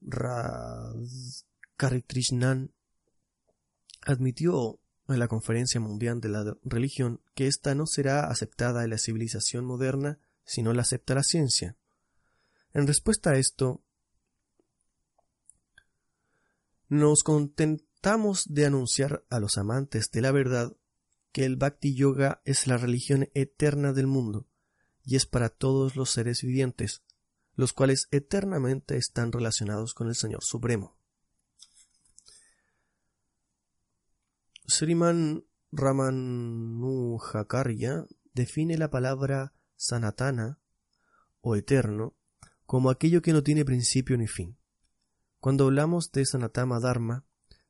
Radhakrishnan 0.01 2.73
admitió 4.03 4.79
en 5.09 5.19
la 5.19 5.27
Conferencia 5.27 5.81
Mundial 5.81 6.21
de 6.21 6.29
la 6.29 6.57
Religión 6.63 7.21
que 7.35 7.49
ésta 7.49 7.75
no 7.75 7.87
será 7.87 8.29
aceptada 8.29 8.85
en 8.85 8.91
la 8.91 8.99
civilización 8.99 9.65
moderna 9.65 10.21
si 10.49 10.63
no 10.63 10.73
la 10.73 10.83
acepta 10.83 11.15
la 11.15 11.23
ciencia. 11.23 11.77
En 12.73 12.87
respuesta 12.87 13.31
a 13.31 13.37
esto, 13.37 13.85
nos 16.89 17.23
contentamos 17.23 18.47
de 18.49 18.65
anunciar 18.65 19.27
a 19.29 19.41
los 19.41 19.59
amantes 19.59 20.11
de 20.11 20.23
la 20.23 20.33
verdad 20.33 20.75
que 21.33 21.45
el 21.45 21.57
Bhakti 21.57 21.95
Yoga 21.95 22.41
es 22.47 22.67
la 22.67 22.79
religión 22.79 23.29
eterna 23.35 23.93
del 23.93 24.07
mundo 24.07 24.49
y 25.05 25.17
es 25.17 25.27
para 25.27 25.51
todos 25.51 25.97
los 25.97 26.09
seres 26.11 26.41
vivientes, 26.41 27.03
los 27.55 27.75
cuales 27.75 28.09
eternamente 28.11 28.97
están 28.97 29.33
relacionados 29.33 29.93
con 29.93 30.09
el 30.09 30.15
Señor 30.15 30.43
Supremo. 30.43 30.97
Sriman 34.67 35.45
Ramanujakarya 35.73 38.07
define 38.33 38.79
la 38.79 38.89
palabra 38.89 39.53
sanatana 39.79 40.59
o 41.41 41.57
eterno 41.57 42.15
como 42.67 42.91
aquello 42.91 43.23
que 43.23 43.33
no 43.33 43.43
tiene 43.43 43.65
principio 43.65 44.19
ni 44.19 44.27
fin. 44.27 44.59
Cuando 45.41 45.65
hablamos 45.65 46.13
de 46.13 46.27
Sanatama 46.27 46.81
Dharma, 46.81 47.25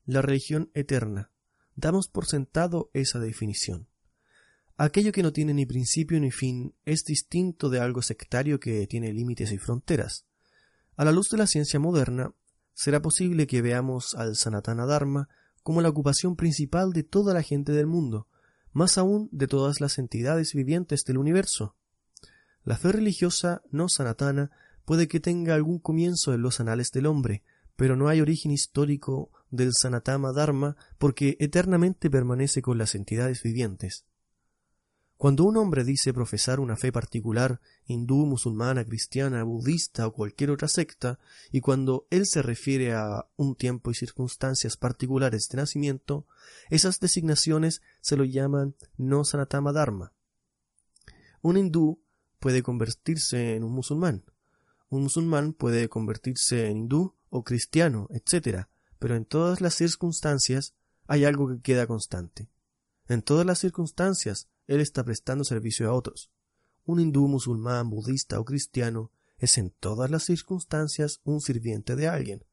la 0.04 0.22
religión 0.22 0.70
eterna, 0.74 1.30
damos 1.76 2.08
por 2.08 2.26
sentado 2.26 2.90
esa 2.94 3.20
definición. 3.20 3.86
Aquello 4.76 5.12
que 5.12 5.22
no 5.22 5.32
tiene 5.32 5.54
ni 5.54 5.66
principio 5.66 6.18
ni 6.18 6.30
fin 6.30 6.74
es 6.84 7.04
distinto 7.04 7.68
de 7.68 7.78
algo 7.78 8.02
sectario 8.02 8.58
que 8.58 8.86
tiene 8.86 9.12
límites 9.12 9.52
y 9.52 9.58
fronteras. 9.58 10.24
A 10.96 11.04
la 11.04 11.12
luz 11.12 11.28
de 11.30 11.38
la 11.38 11.46
ciencia 11.46 11.78
moderna, 11.78 12.32
será 12.74 13.02
posible 13.02 13.46
que 13.46 13.62
veamos 13.62 14.14
al 14.14 14.34
Sanatana 14.34 14.86
Dharma 14.86 15.28
como 15.62 15.82
la 15.82 15.90
ocupación 15.90 16.34
principal 16.34 16.92
de 16.92 17.02
toda 17.02 17.34
la 17.34 17.42
gente 17.42 17.72
del 17.72 17.86
mundo, 17.86 18.28
más 18.72 18.98
aún 18.98 19.28
de 19.30 19.46
todas 19.46 19.80
las 19.80 19.98
entidades 19.98 20.54
vivientes 20.54 21.04
del 21.04 21.18
universo. 21.18 21.76
La 22.64 22.76
fe 22.76 22.92
religiosa 22.92 23.62
no 23.70 23.88
sanatana 23.88 24.50
puede 24.84 25.08
que 25.08 25.20
tenga 25.20 25.54
algún 25.54 25.78
comienzo 25.78 26.32
en 26.32 26.42
los 26.42 26.60
anales 26.60 26.90
del 26.92 27.06
hombre, 27.06 27.42
pero 27.76 27.94
no 27.94 28.08
hay 28.08 28.20
origen 28.20 28.50
histórico 28.50 29.30
del 29.50 29.72
Sanatama 29.72 30.32
Dharma 30.32 30.76
porque 30.98 31.36
eternamente 31.40 32.10
permanece 32.10 32.60
con 32.62 32.78
las 32.78 32.94
entidades 32.94 33.42
vivientes. 33.42 34.04
Cuando 35.18 35.44
un 35.44 35.56
hombre 35.56 35.82
dice 35.82 36.14
profesar 36.14 36.60
una 36.60 36.76
fe 36.76 36.92
particular, 36.92 37.60
hindú, 37.86 38.24
musulmana, 38.24 38.84
cristiana, 38.84 39.42
budista 39.42 40.06
o 40.06 40.12
cualquier 40.12 40.52
otra 40.52 40.68
secta, 40.68 41.18
y 41.50 41.60
cuando 41.60 42.06
él 42.10 42.24
se 42.24 42.40
refiere 42.40 42.94
a 42.94 43.26
un 43.36 43.56
tiempo 43.56 43.90
y 43.90 43.94
circunstancias 43.94 44.76
particulares 44.76 45.48
de 45.48 45.56
nacimiento, 45.56 46.26
esas 46.70 47.00
designaciones 47.00 47.82
se 48.00 48.16
lo 48.16 48.22
llaman 48.24 48.76
no 48.96 49.24
sanatama 49.24 49.72
dharma. 49.72 50.12
Un 51.42 51.56
hindú 51.56 52.00
puede 52.38 52.62
convertirse 52.62 53.54
en 53.56 53.64
un 53.64 53.72
musulmán. 53.72 54.24
Un 54.88 55.02
musulmán 55.02 55.52
puede 55.52 55.88
convertirse 55.88 56.66
en 56.66 56.78
hindú 56.78 57.14
o 57.30 57.44
cristiano, 57.44 58.08
etc. 58.10 58.66
Pero 58.98 59.16
en 59.16 59.24
todas 59.24 59.60
las 59.60 59.74
circunstancias 59.74 60.74
hay 61.06 61.24
algo 61.24 61.48
que 61.48 61.60
queda 61.60 61.86
constante. 61.86 62.48
En 63.06 63.22
todas 63.22 63.46
las 63.46 63.58
circunstancias 63.58 64.48
él 64.66 64.80
está 64.80 65.04
prestando 65.04 65.44
servicio 65.44 65.88
a 65.88 65.92
otros. 65.92 66.30
Un 66.84 67.00
hindú, 67.00 67.28
musulmán, 67.28 67.90
budista 67.90 68.40
o 68.40 68.44
cristiano 68.44 69.10
es 69.38 69.58
en 69.58 69.70
todas 69.70 70.10
las 70.10 70.24
circunstancias 70.24 71.20
un 71.24 71.40
sirviente 71.40 71.96
de 71.96 72.08
alguien. 72.08 72.44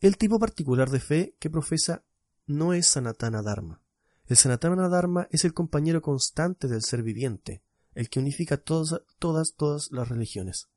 El 0.00 0.16
tipo 0.16 0.38
particular 0.38 0.90
de 0.90 1.00
fe 1.00 1.36
que 1.38 1.50
profesa 1.50 2.04
no 2.46 2.74
es 2.74 2.86
Sanatana 2.86 3.42
Dharma. 3.42 3.80
El 4.26 4.36
Sanatana 4.36 4.88
Dharma 4.88 5.28
es 5.30 5.44
el 5.44 5.52
compañero 5.52 6.00
constante 6.00 6.68
del 6.68 6.82
ser 6.82 7.02
viviente, 7.02 7.62
el 7.94 8.08
que 8.08 8.20
unifica 8.20 8.56
todas, 8.56 9.02
todas, 9.18 9.54
todas 9.56 9.88
las 9.90 10.08
religiones. 10.08 10.68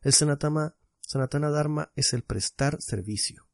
El 0.00 0.12
Sanatana, 0.12 0.76
Sanatana 1.00 1.50
Dharma 1.50 1.92
es 1.94 2.12
el 2.12 2.22
prestar 2.22 2.80
servicio. 2.80 3.46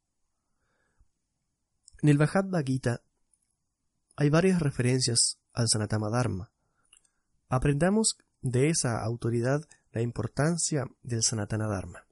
En 2.02 2.08
el 2.08 2.18
Bhagavad 2.18 2.64
Gita 2.64 3.02
hay 4.16 4.28
varias 4.28 4.60
referencias 4.60 5.38
al 5.52 5.68
Sanatama 5.68 6.10
Dharma. 6.10 6.52
Aprendamos 7.48 8.18
de 8.40 8.70
esa 8.70 9.02
autoridad 9.02 9.68
la 9.92 10.00
importancia 10.00 10.86
del 11.02 11.22
Sanatana 11.22 11.68
Dharma. 11.68 12.06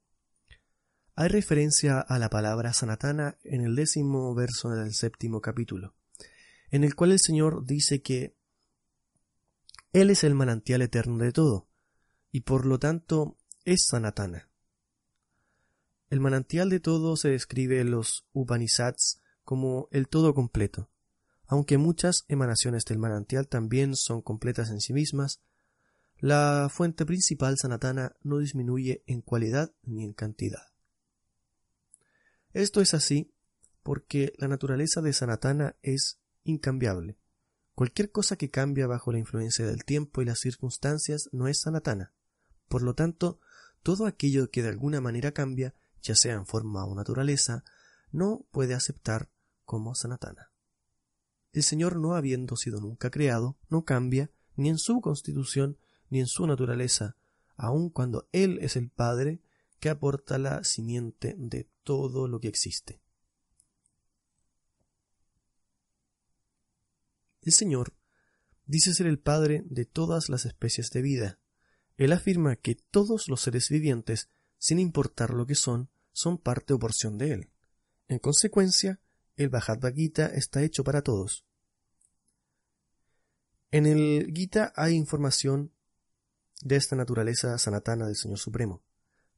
Hay 1.17 1.29
referencia 1.29 2.01
a 2.01 2.19
la 2.19 2.31
palabra 2.31 2.73
Sanatana 2.73 3.37
en 3.43 3.63
el 3.63 3.75
décimo 3.75 4.35
verso 4.35 4.71
del 4.71 4.95
séptimo 4.95 5.41
capítulo, 5.41 5.95
en 6.71 6.85
el 6.85 6.95
cual 6.95 7.13
el 7.13 7.21
Señor 7.21 7.67
dice 7.67 8.01
que 8.01 8.37
Él 9.93 10.11
es 10.11 10.25
el 10.25 10.35
manantial 10.35 10.83
eterno 10.83 11.19
de 11.19 11.33
todo, 11.33 11.69
y 12.31 12.43
por 12.43 12.65
lo 12.65 12.79
tanto 12.79 13.37
es 13.65 13.87
Sanatana. 13.89 14.49
El 16.11 16.21
manantial 16.21 16.71
de 16.71 16.81
todo 16.81 17.17
se 17.17 17.31
describe 17.31 17.81
en 17.81 17.91
los 17.91 18.27
Upanishads 18.33 19.21
como 19.45 19.89
el 19.91 20.09
todo 20.09 20.35
completo, 20.35 20.91
aunque 21.47 21.79
muchas 21.79 22.25
emanaciones 22.29 22.85
del 22.85 22.99
manantial 22.99 23.49
también 23.49 23.97
son 23.97 24.23
completas 24.23 24.71
en 24.71 24.81
sí 24.81 24.93
mismas, 24.93 25.41
la 26.19 26.69
fuente 26.71 27.07
principal 27.07 27.57
sanatana 27.57 28.15
no 28.23 28.39
disminuye 28.39 29.03
en 29.07 29.23
cualidad 29.23 29.73
ni 29.83 30.05
en 30.05 30.13
cantidad. 30.13 30.69
Esto 32.53 32.81
es 32.81 32.95
así 32.95 33.33
porque 33.83 34.33
la 34.37 34.47
naturaleza 34.47 35.01
de 35.01 35.13
sanatana 35.13 35.77
es 35.83 36.21
incambiable. 36.45 37.20
Cualquier 37.81 38.13
cosa 38.13 38.37
que 38.37 38.51
cambia 38.51 38.87
bajo 38.87 39.11
la 39.11 39.21
influencia 39.21 39.67
del 39.67 39.87
tiempo 39.87 40.21
y 40.21 40.27
las 40.27 40.39
circunstancias 40.39 41.31
no 41.33 41.49
es 41.49 41.63
sanatana. 41.63 42.13
Por 42.69 42.83
lo 42.83 42.95
tanto, 42.95 43.41
todo 43.83 44.05
aquello 44.05 44.51
que 44.51 44.63
de 44.63 44.69
alguna 44.69 45.01
manera 45.01 45.33
cambia, 45.33 45.75
ya 46.03 46.15
sea 46.15 46.35
en 46.35 46.45
forma 46.45 46.85
o 46.85 46.95
naturaleza, 46.95 47.65
no 48.13 48.45
puede 48.51 48.75
aceptar 48.75 49.31
como 49.65 49.95
sanatana. 49.95 50.53
El 51.55 51.63
Señor, 51.63 51.97
no 51.97 52.17
habiendo 52.17 52.55
sido 52.57 52.83
nunca 52.83 53.11
creado, 53.11 53.57
no 53.71 53.87
cambia 53.87 54.31
ni 54.57 54.69
en 54.69 54.77
su 54.77 55.01
constitución 55.01 55.79
ni 56.11 56.21
en 56.21 56.27
su 56.27 56.47
naturaleza, 56.47 57.17
aun 57.57 57.89
cuando 57.89 58.29
Él 58.33 58.59
es 58.61 58.77
el 58.77 58.91
Padre 58.91 59.41
que 59.79 59.89
aporta 59.89 60.37
la 60.37 60.65
simiente 60.65 61.35
de 61.39 61.71
todo 61.83 62.29
lo 62.29 62.41
que 62.41 62.49
existe. 62.49 63.01
El 67.43 67.53
Señor 67.53 67.95
dice 68.67 68.95
ser 68.95 69.07
el 69.07 69.19
Padre 69.19 69.63
de 69.67 69.85
todas 69.85 70.29
las 70.29 70.45
especies 70.45 70.91
de 70.91 71.03
vida. 71.03 71.39
Él 71.97 72.13
afirma 72.13 72.57
que 72.57 72.77
todos 72.77 73.29
los 73.29 73.41
seres 73.41 73.69
vivientes, 73.69 74.31
sin 74.59 74.79
importar 74.79 75.31
lo 75.31 75.47
que 75.47 75.55
son, 75.55 75.91
son 76.13 76.39
parte 76.39 76.73
o 76.73 76.79
porción 76.79 77.19
de 77.19 77.33
Él. 77.33 77.51
En 78.09 78.19
consecuencia, 78.19 79.01
el 79.37 79.49
Bhagavad 79.49 79.95
Gita 79.95 80.27
está 80.27 80.63
hecho 80.63 80.85
para 80.85 81.03
todos. 81.03 81.45
En 83.71 83.87
el 83.87 84.33
Gita 84.35 84.73
hay 84.77 84.95
información 84.95 85.73
de 86.63 86.77
esta 86.77 86.97
naturaleza 86.97 87.57
sanatana 87.59 88.07
del 88.07 88.17
Señor 88.17 88.39
Supremo. 88.39 88.83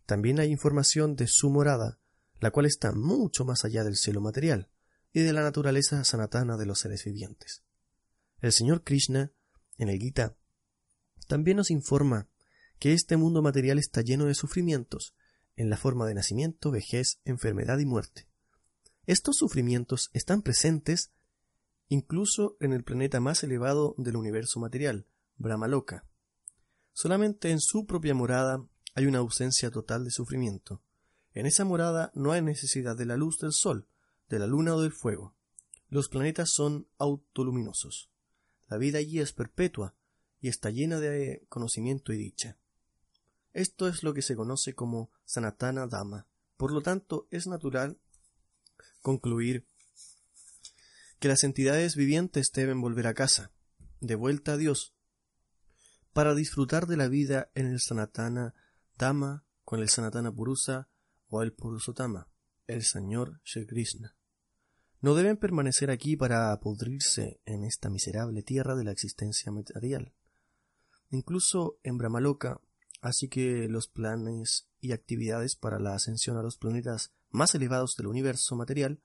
También 0.07 0.41
hay 0.41 0.51
información 0.51 1.15
de 1.15 1.27
su 1.29 1.51
morada, 1.51 1.99
la 2.41 2.51
cual 2.51 2.67
está 2.67 2.93
mucho 2.93 3.45
más 3.45 3.65
allá 3.65 3.85
del 3.85 3.97
cielo 3.97 4.21
material. 4.21 4.69
y 5.15 5.21
de 5.21 5.35
la 5.35 5.43
naturaleza 5.43 6.05
sanatana 6.05 6.57
de 6.57 6.65
los 6.65 6.79
seres 6.79 7.05
vivientes. 7.05 7.63
El 8.43 8.53
señor 8.53 8.83
Krishna, 8.83 9.31
en 9.79 9.89
el 9.89 9.99
Gita, 9.99 10.37
también 11.29 11.57
nos 11.57 11.71
informa 11.71 12.29
que 12.81 12.93
este 12.93 13.17
mundo 13.17 13.41
material 13.41 13.79
está 13.79 14.03
lleno 14.03 14.25
de 14.25 14.35
sufrimientos, 14.35 15.15
en 15.55 15.71
la 15.71 15.77
forma 15.77 16.07
de 16.07 16.15
nacimiento, 16.15 16.73
vejez, 16.73 17.21
enfermedad 17.25 17.79
y 17.79 17.87
muerte. 17.87 18.27
Estos 19.07 19.37
sufrimientos 19.37 20.11
están 20.13 20.43
presentes 20.43 21.13
incluso 21.89 22.57
en 22.59 22.73
el 22.73 22.83
planeta 22.83 23.21
más 23.21 23.45
elevado 23.45 23.95
del 23.97 24.17
universo 24.17 24.59
material, 24.59 25.07
Brahmaloka. 25.37 26.05
Solamente 26.93 27.51
en 27.53 27.61
su 27.61 27.87
propia 27.87 28.15
morada 28.15 28.67
hay 28.97 29.07
una 29.07 29.19
ausencia 29.19 29.71
total 29.71 30.05
de 30.05 30.11
sufrimiento. 30.11 30.83
En 31.33 31.47
esa 31.47 31.65
morada 31.65 32.11
no 32.17 32.33
hay 32.33 32.43
necesidad 32.43 32.97
de 32.97 33.07
la 33.07 33.17
luz 33.17 33.39
del 33.39 33.53
sol, 33.53 33.87
de 34.29 34.41
la 34.41 34.49
luna 34.49 34.75
o 34.75 34.83
del 34.83 34.93
fuego. 34.93 35.37
Los 35.89 36.09
planetas 36.09 36.51
son 36.53 36.89
autoluminosos. 36.99 38.12
La 38.73 38.79
vida 38.79 39.01
allí 39.01 39.21
es 39.21 39.35
perpetua 39.35 39.95
y 40.41 40.49
está 40.49 40.71
llena 40.71 40.99
de 40.99 41.45
conocimiento 41.51 42.15
y 42.15 42.17
dicha. 42.17 42.57
Esto 43.53 43.87
es 43.87 44.03
lo 44.03 44.15
que 44.15 44.23
se 44.23 44.35
conoce 44.35 44.75
como 44.75 45.11
Sanatana 45.27 45.87
Dhamma. 45.87 46.27
Por 46.57 46.73
lo 46.73 46.81
tanto, 46.81 47.29
es 47.31 47.47
natural 47.47 47.99
concluir 49.03 49.67
que 51.19 51.29
las 51.29 51.45
entidades 51.45 51.97
vivientes 51.97 52.51
deben 52.51 52.81
volver 52.81 53.09
a 53.09 53.13
casa, 53.13 53.53
de 54.01 54.15
vuelta 54.15 54.55
a 54.55 54.57
Dios, 54.57 54.95
para 56.15 56.35
disfrutar 56.35 56.87
de 56.87 56.97
la 56.97 57.09
vida 57.09 57.51
en 57.55 57.67
el 57.67 57.79
Sanatana 57.79 58.55
Dhamma 58.97 59.45
con 59.65 59.81
el 59.81 59.91
Sanatana 59.91 60.33
Purusa 60.33 60.89
o 61.29 61.43
el 61.43 61.53
Purushotama, 61.53 62.27
el 62.67 62.85
Señor 62.85 63.43
Shri 63.45 63.67
Krishna. 63.67 64.17
No 65.03 65.17
deben 65.17 65.37
permanecer 65.37 65.91
aquí 65.91 66.17
para 66.17 66.59
pudrirse 66.61 67.41
en 67.45 67.65
esta 67.65 67.91
miserable 67.91 68.45
tierra 68.45 68.77
de 68.77 68.85
la 68.85 68.93
existencia 68.93 69.51
material. 69.51 70.15
Incluso 71.11 71.77
en 71.83 71.99
Brahmaloka, 71.99 72.61
así 73.01 73.29
que 73.29 73.67
los 73.69 73.89
planes 73.89 74.69
y 74.81 74.93
actividades 74.93 75.57
para 75.57 75.81
la 75.81 75.97
ascensión 75.97 76.37
a 76.37 76.43
los 76.43 76.57
planetas 76.57 77.13
más 77.31 77.53
elevados 77.57 77.97
del 77.97 78.07
universo 78.07 78.55
material 78.55 79.03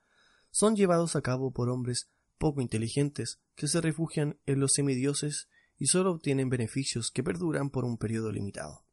son 0.51 0.75
llevados 0.75 1.15
a 1.15 1.23
cabo 1.23 1.51
por 1.51 1.67
hombres 1.67 2.11
poco 2.37 2.61
inteligentes 2.61 3.39
que 3.55 3.67
se 3.67 3.81
refugian 3.81 4.39
en 4.45 4.59
los 4.59 4.73
semidioses 4.73 5.49
y 5.79 5.87
solo 5.87 6.11
obtienen 6.11 6.49
beneficios 6.49 7.09
que 7.09 7.23
perduran 7.23 7.71
por 7.71 7.85
un 7.85 7.97
periodo 7.97 8.31
limitado. 8.31 8.85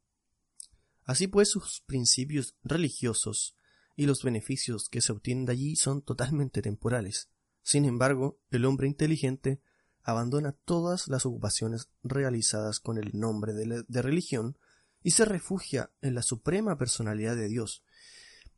Así 1.04 1.26
pues, 1.26 1.50
sus 1.50 1.82
principios 1.84 2.56
religiosos 2.62 3.58
y 3.96 4.06
los 4.06 4.22
beneficios 4.22 4.88
que 4.88 5.00
se 5.00 5.12
obtienen 5.12 5.44
de 5.44 5.52
allí 5.52 5.76
son 5.76 6.02
totalmente 6.02 6.62
temporales. 6.62 7.28
Sin 7.62 7.84
embargo, 7.84 8.38
el 8.50 8.64
hombre 8.64 8.86
inteligente 8.86 9.60
abandona 10.02 10.52
todas 10.52 11.08
las 11.08 11.24
ocupaciones 11.24 11.88
realizadas 12.02 12.80
con 12.80 12.98
el 12.98 13.10
nombre 13.14 13.54
de, 13.54 13.84
de, 13.86 14.02
religión 14.02 14.58
y 15.02 15.12
se 15.12 15.24
refugia 15.24 15.90
en 16.02 16.14
la 16.14 16.22
suprema 16.22 16.76
personalidad 16.76 17.36
de 17.36 17.48
Dios, 17.48 17.82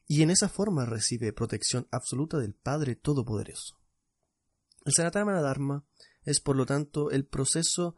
y 0.09 0.23
en 0.23 0.31
esa 0.31 0.49
forma 0.49 0.87
recibe 0.87 1.33
protección 1.33 1.87
absoluta 1.91 2.39
del 2.39 2.55
Padre 2.55 2.97
Todopoderoso. 2.97 3.79
El 4.85 4.93
Sanatana 4.93 5.41
Dharma 5.41 5.85
es, 6.23 6.41
por 6.41 6.57
lo 6.57 6.67
tanto, 6.67 7.11
el 7.11 7.27
proceso 7.27 7.97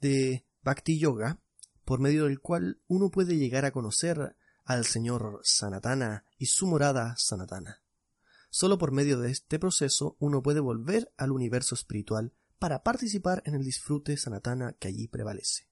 de 0.00 0.46
Bhakti 0.62 0.98
Yoga 0.98 1.40
por 1.84 2.00
medio 2.00 2.26
del 2.26 2.40
cual 2.40 2.80
uno 2.86 3.10
puede 3.10 3.36
llegar 3.36 3.64
a 3.64 3.72
conocer 3.72 4.36
al 4.64 4.84
Señor 4.84 5.40
Sanatana 5.42 6.24
y 6.38 6.46
su 6.46 6.66
morada 6.66 7.14
Sanatana. 7.16 7.82
Solo 8.50 8.78
por 8.78 8.92
medio 8.92 9.18
de 9.18 9.30
este 9.30 9.58
proceso 9.58 10.16
uno 10.18 10.42
puede 10.42 10.60
volver 10.60 11.12
al 11.16 11.32
universo 11.32 11.74
espiritual 11.74 12.32
para 12.58 12.82
participar 12.82 13.42
en 13.46 13.54
el 13.54 13.64
disfrute 13.64 14.16
Sanatana 14.16 14.74
que 14.74 14.88
allí 14.88 15.08
prevalece. 15.08 15.68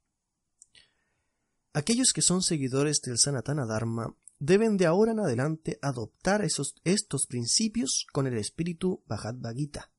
Aquellos 1.72 2.12
que 2.14 2.22
son 2.22 2.42
seguidores 2.42 3.01
del 3.01 3.18
Sanatana 3.18 3.66
Dharma 3.66 4.14
deben 4.38 4.77
de 4.77 4.87
ahora 4.87 5.12
en 5.12 5.20
adelante 5.20 5.79
adoptar 5.83 6.44
estos 6.44 7.27
principios 7.27 8.07
con 8.12 8.27
el 8.27 8.38
espíritu 8.38 9.03
Bhagavad 9.07 9.55
Gita. 9.55 9.90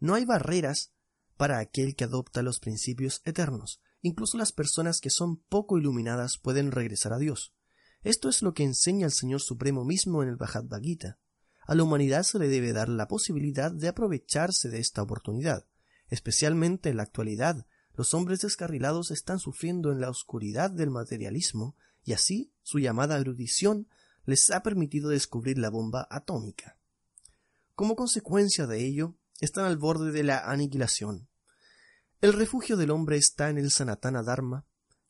No 0.00 0.14
hay 0.14 0.24
barreras 0.24 0.92
para 1.36 1.58
aquel 1.58 1.94
que 1.96 2.04
adopta 2.04 2.42
los 2.42 2.60
principios 2.60 3.20
eternos, 3.24 3.80
Incluso 4.02 4.36
las 4.36 4.50
personas 4.52 5.00
que 5.00 5.10
son 5.10 5.36
poco 5.36 5.78
iluminadas 5.78 6.36
pueden 6.36 6.72
regresar 6.72 7.12
a 7.12 7.18
Dios. 7.18 7.54
Esto 8.02 8.28
es 8.28 8.42
lo 8.42 8.52
que 8.52 8.64
enseña 8.64 9.06
el 9.06 9.12
Señor 9.12 9.40
Supremo 9.40 9.84
mismo 9.84 10.22
en 10.22 10.28
el 10.28 10.36
Bhagavad 10.36 10.80
Gita. 10.80 11.18
A 11.66 11.74
la 11.76 11.84
humanidad 11.84 12.24
se 12.24 12.38
le 12.38 12.48
debe 12.48 12.72
dar 12.72 12.88
la 12.88 13.06
posibilidad 13.06 13.70
de 13.70 13.88
aprovecharse 13.88 14.68
de 14.68 14.80
esta 14.80 15.02
oportunidad. 15.02 15.66
Especialmente 16.08 16.90
en 16.90 16.96
la 16.96 17.04
actualidad, 17.04 17.66
los 17.94 18.14
hombres 18.14 18.40
descarrilados 18.40 19.10
están 19.10 19.38
sufriendo 19.38 19.92
en 19.92 20.00
la 20.00 20.10
oscuridad 20.10 20.70
del 20.70 20.90
materialismo 20.90 21.76
y 22.04 22.12
así 22.12 22.52
su 22.62 22.80
llamada 22.80 23.18
erudición 23.18 23.88
les 24.24 24.50
ha 24.50 24.62
permitido 24.62 25.08
descubrir 25.08 25.58
la 25.58 25.70
bomba 25.70 26.06
atómica. 26.10 26.78
Como 27.74 27.94
consecuencia 27.94 28.66
de 28.66 28.84
ello, 28.84 29.16
están 29.40 29.64
al 29.64 29.76
borde 29.76 30.10
de 30.10 30.24
la 30.24 30.38
aniquilación. 30.38 31.28
El 32.20 32.32
refugio 32.32 32.76
del 32.76 32.90
hombre 32.90 33.16
está 33.16 33.50
en 33.50 33.58
el 33.58 33.70
Sanatana 33.70 34.22
Dharma, 34.22 34.66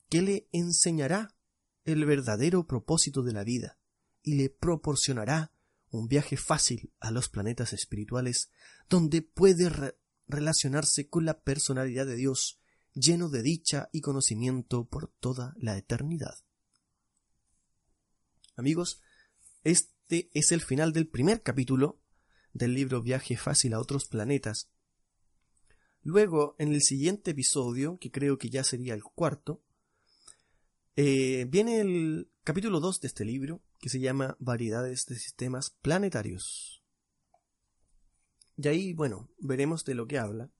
que 0.09 0.23
le 0.23 0.49
enseñará 0.53 1.35
el 1.85 2.05
verdadero 2.05 2.67
propósito 2.67 3.23
de 3.23 3.33
la 3.33 3.45
vida 3.45 3.79
y 4.23 4.35
le 4.35 4.51
proporcionará 4.51 5.53
un 5.91 6.09
viaje 6.09 6.37
fácil 6.37 6.93
a 7.01 7.11
los 7.11 7.29
planetas 7.29 7.73
espirituales 7.73 8.51
donde 8.89 9.23
puede 9.23 9.95
relacionarse 10.27 11.09
con 11.09 11.25
la 11.25 11.41
personalidad 11.41 12.07
de 12.07 12.17
Dios 12.17 12.61
lleno 12.95 13.29
de 13.29 13.43
dicha 13.43 13.89
y 13.93 14.01
conocimiento 14.01 14.85
por 14.85 15.13
toda 15.21 15.55
la 15.59 15.77
eternidad. 15.77 16.35
Amigos, 18.57 19.01
este 19.65 20.31
es 20.35 20.53
el 20.53 20.61
final 20.61 20.93
del 20.93 21.09
primer 21.09 21.43
capítulo 21.43 22.01
del 22.53 22.75
libro 22.75 23.03
Viaje 23.03 23.37
fácil 23.37 23.73
a 23.73 23.81
otros 23.81 24.07
planetas 24.09 24.69
Luego, 26.05 26.57
en 26.59 26.73
el 26.73 26.83
siguiente 26.83 27.31
episodio, 27.31 27.97
que 27.99 28.11
creo 28.11 28.37
que 28.37 28.51
ya 28.51 28.65
sería 28.65 28.95
el 28.95 29.05
cuarto, 29.05 29.63
eh, 30.97 31.47
viene 31.49 31.81
el 31.81 32.31
capítulo 32.45 32.81
2 32.81 33.01
de 33.01 33.09
este 33.09 33.25
libro, 33.25 33.63
que 33.79 33.89
se 33.89 33.99
llama 34.01 34.37
Variedades 34.41 35.07
de 35.07 35.17
Sistemas 35.17 35.71
Planetarios. 35.81 36.83
Y 38.57 38.69
ahí, 38.69 38.93
bueno, 38.93 39.31
veremos 39.39 39.85
de 39.85 39.95
lo 39.95 40.07
que 40.07 40.19
habla. 40.19 40.51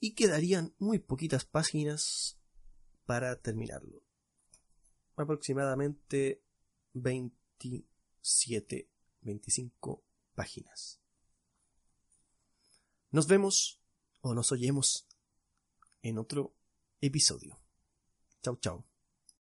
Y 0.00 0.14
quedarían 0.14 0.74
muy 0.78 0.98
poquitas 0.98 1.44
páginas 1.44 2.38
para 3.04 3.36
terminarlo. 3.36 4.02
Aproximadamente 5.16 6.42
27, 6.94 8.88
25 9.20 10.04
páginas. 10.34 11.00
Nos 13.10 13.26
vemos 13.26 13.80
o 14.20 14.34
nos 14.34 14.50
oyemos 14.52 15.06
en 16.02 16.18
otro 16.18 16.54
episodio. 17.00 17.58
Chao, 18.42 18.56
chao. 18.56 18.95